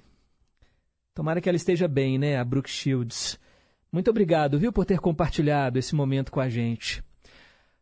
[1.14, 3.38] Tomara que ela esteja bem, né, a Brooke Shields.
[3.92, 7.02] Muito obrigado, viu, por ter compartilhado esse momento com a gente.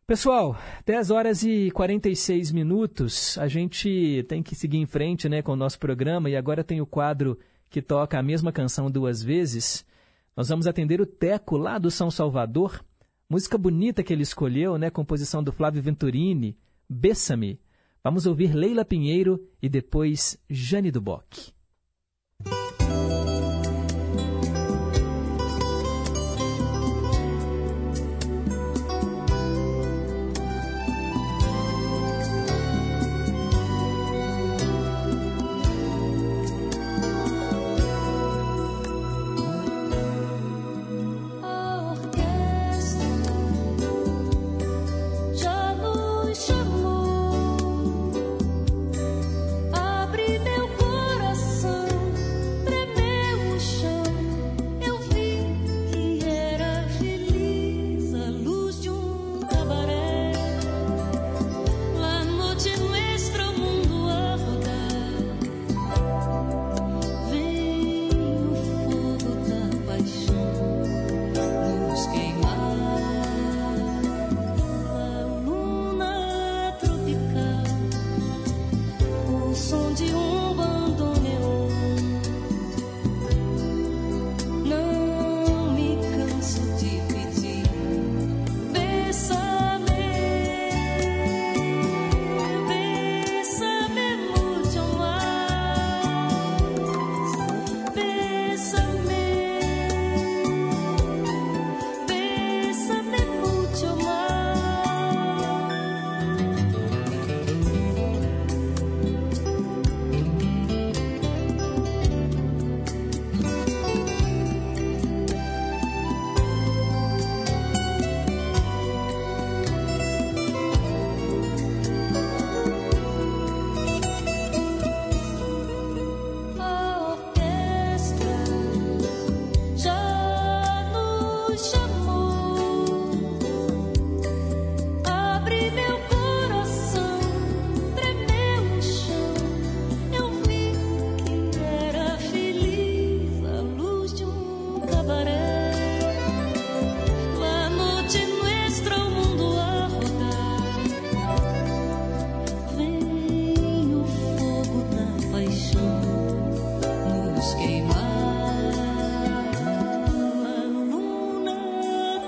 [0.07, 3.37] Pessoal, 10 horas e 46 minutos.
[3.37, 6.79] A gente tem que seguir em frente né, com o nosso programa e agora tem
[6.79, 7.37] o quadro
[7.69, 9.85] que toca a mesma canção duas vezes.
[10.35, 12.83] Nós vamos atender o Teco lá do São Salvador.
[13.29, 14.89] Música bonita que ele escolheu, né?
[14.89, 16.57] Composição do Flávio Venturini,
[16.89, 17.59] Bessa-me.
[18.03, 21.51] Vamos ouvir Leila Pinheiro e depois Jane Duboc.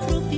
[0.08, 0.38] rupi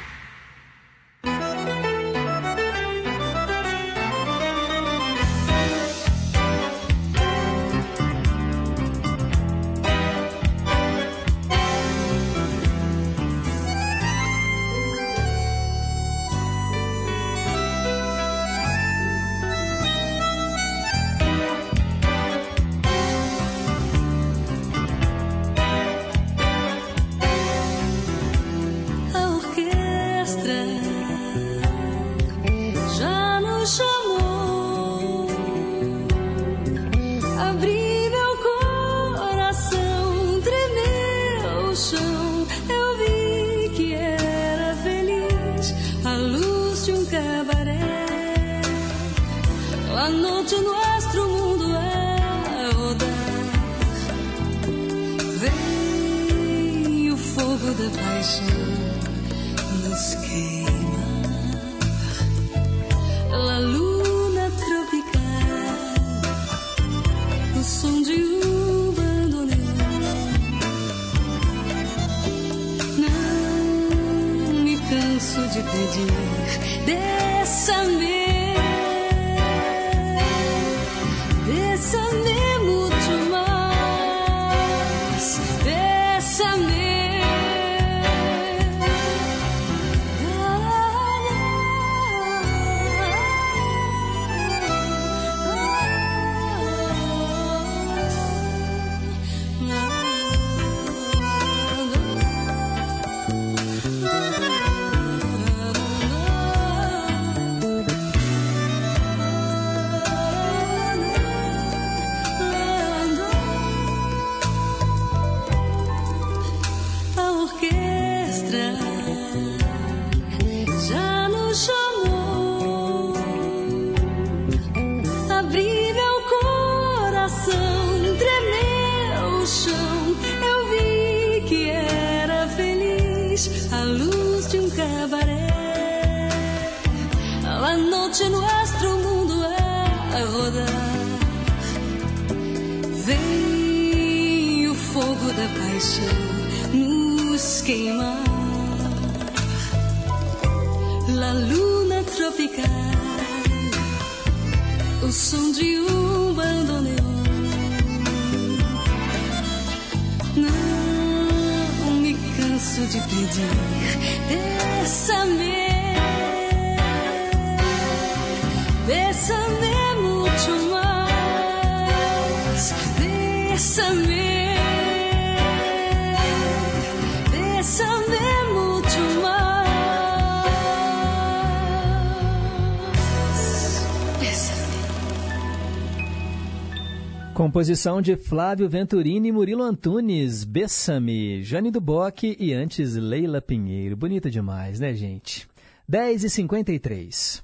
[187.61, 193.95] Composição de Flávio Venturini e Murilo Antunes, Bessame, Jane Duboc e antes Leila Pinheiro.
[193.95, 195.47] Bonita demais, né, gente?
[195.87, 197.43] 10 e 53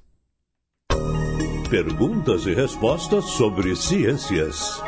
[1.69, 4.81] Perguntas e respostas sobre ciências.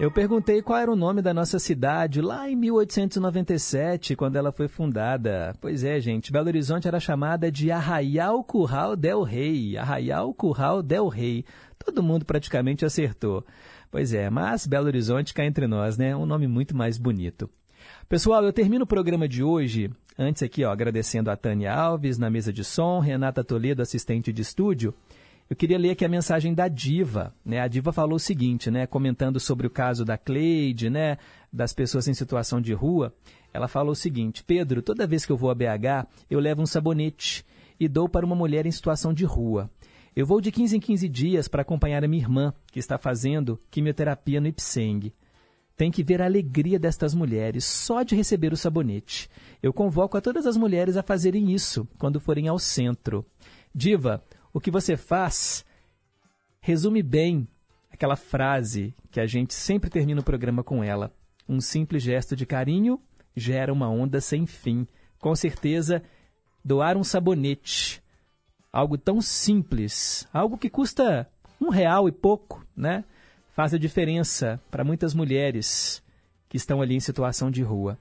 [0.00, 4.66] Eu perguntei qual era o nome da nossa cidade lá em 1897, quando ela foi
[4.66, 5.54] fundada.
[5.60, 9.78] Pois é, gente, Belo Horizonte era chamada de Arraial Curral del Rei.
[9.78, 11.44] Arraial Curral del Rei.
[11.78, 13.44] Todo mundo praticamente acertou.
[13.90, 16.14] Pois é, mas Belo Horizonte cá entre nós, né?
[16.14, 17.50] Um nome muito mais bonito.
[18.08, 22.30] Pessoal, eu termino o programa de hoje, antes aqui, ó, agradecendo a Tânia Alves na
[22.30, 24.94] mesa de som, Renata Toledo, assistente de estúdio.
[25.48, 27.58] Eu queria ler aqui a mensagem da Diva, né?
[27.60, 31.18] A Diva falou o seguinte, né, comentando sobre o caso da Cleide, né,
[31.52, 33.12] das pessoas em situação de rua.
[33.52, 36.66] Ela falou o seguinte: "Pedro, toda vez que eu vou a BH, eu levo um
[36.66, 37.44] sabonete
[37.80, 39.68] e dou para uma mulher em situação de rua.
[40.14, 43.60] Eu vou de 15 em 15 dias para acompanhar a minha irmã, que está fazendo
[43.70, 45.12] quimioterapia no Ipseng.
[45.76, 49.30] Tem que ver a alegria destas mulheres só de receber o sabonete.
[49.62, 53.24] Eu convoco a todas as mulheres a fazerem isso quando forem ao centro.
[53.74, 54.22] Diva,
[54.52, 55.64] o que você faz
[56.60, 57.48] resume bem
[57.90, 61.14] aquela frase que a gente sempre termina o programa com ela.
[61.48, 63.00] Um simples gesto de carinho
[63.36, 64.86] gera uma onda sem fim.
[65.18, 66.02] Com certeza,
[66.64, 68.02] doar um sabonete
[68.72, 71.28] algo tão simples, algo que custa
[71.60, 73.04] um real e pouco, né?
[73.54, 76.02] Faz a diferença para muitas mulheres
[76.48, 77.98] que estão ali em situação de rua.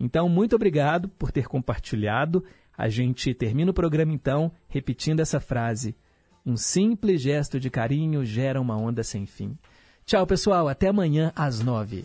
[0.00, 2.44] Então, muito obrigado por ter compartilhado.
[2.76, 5.94] A gente termina o programa então repetindo essa frase:
[6.44, 9.56] um simples gesto de carinho gera uma onda sem fim.
[10.04, 10.68] Tchau, pessoal.
[10.68, 12.04] Até amanhã às nove.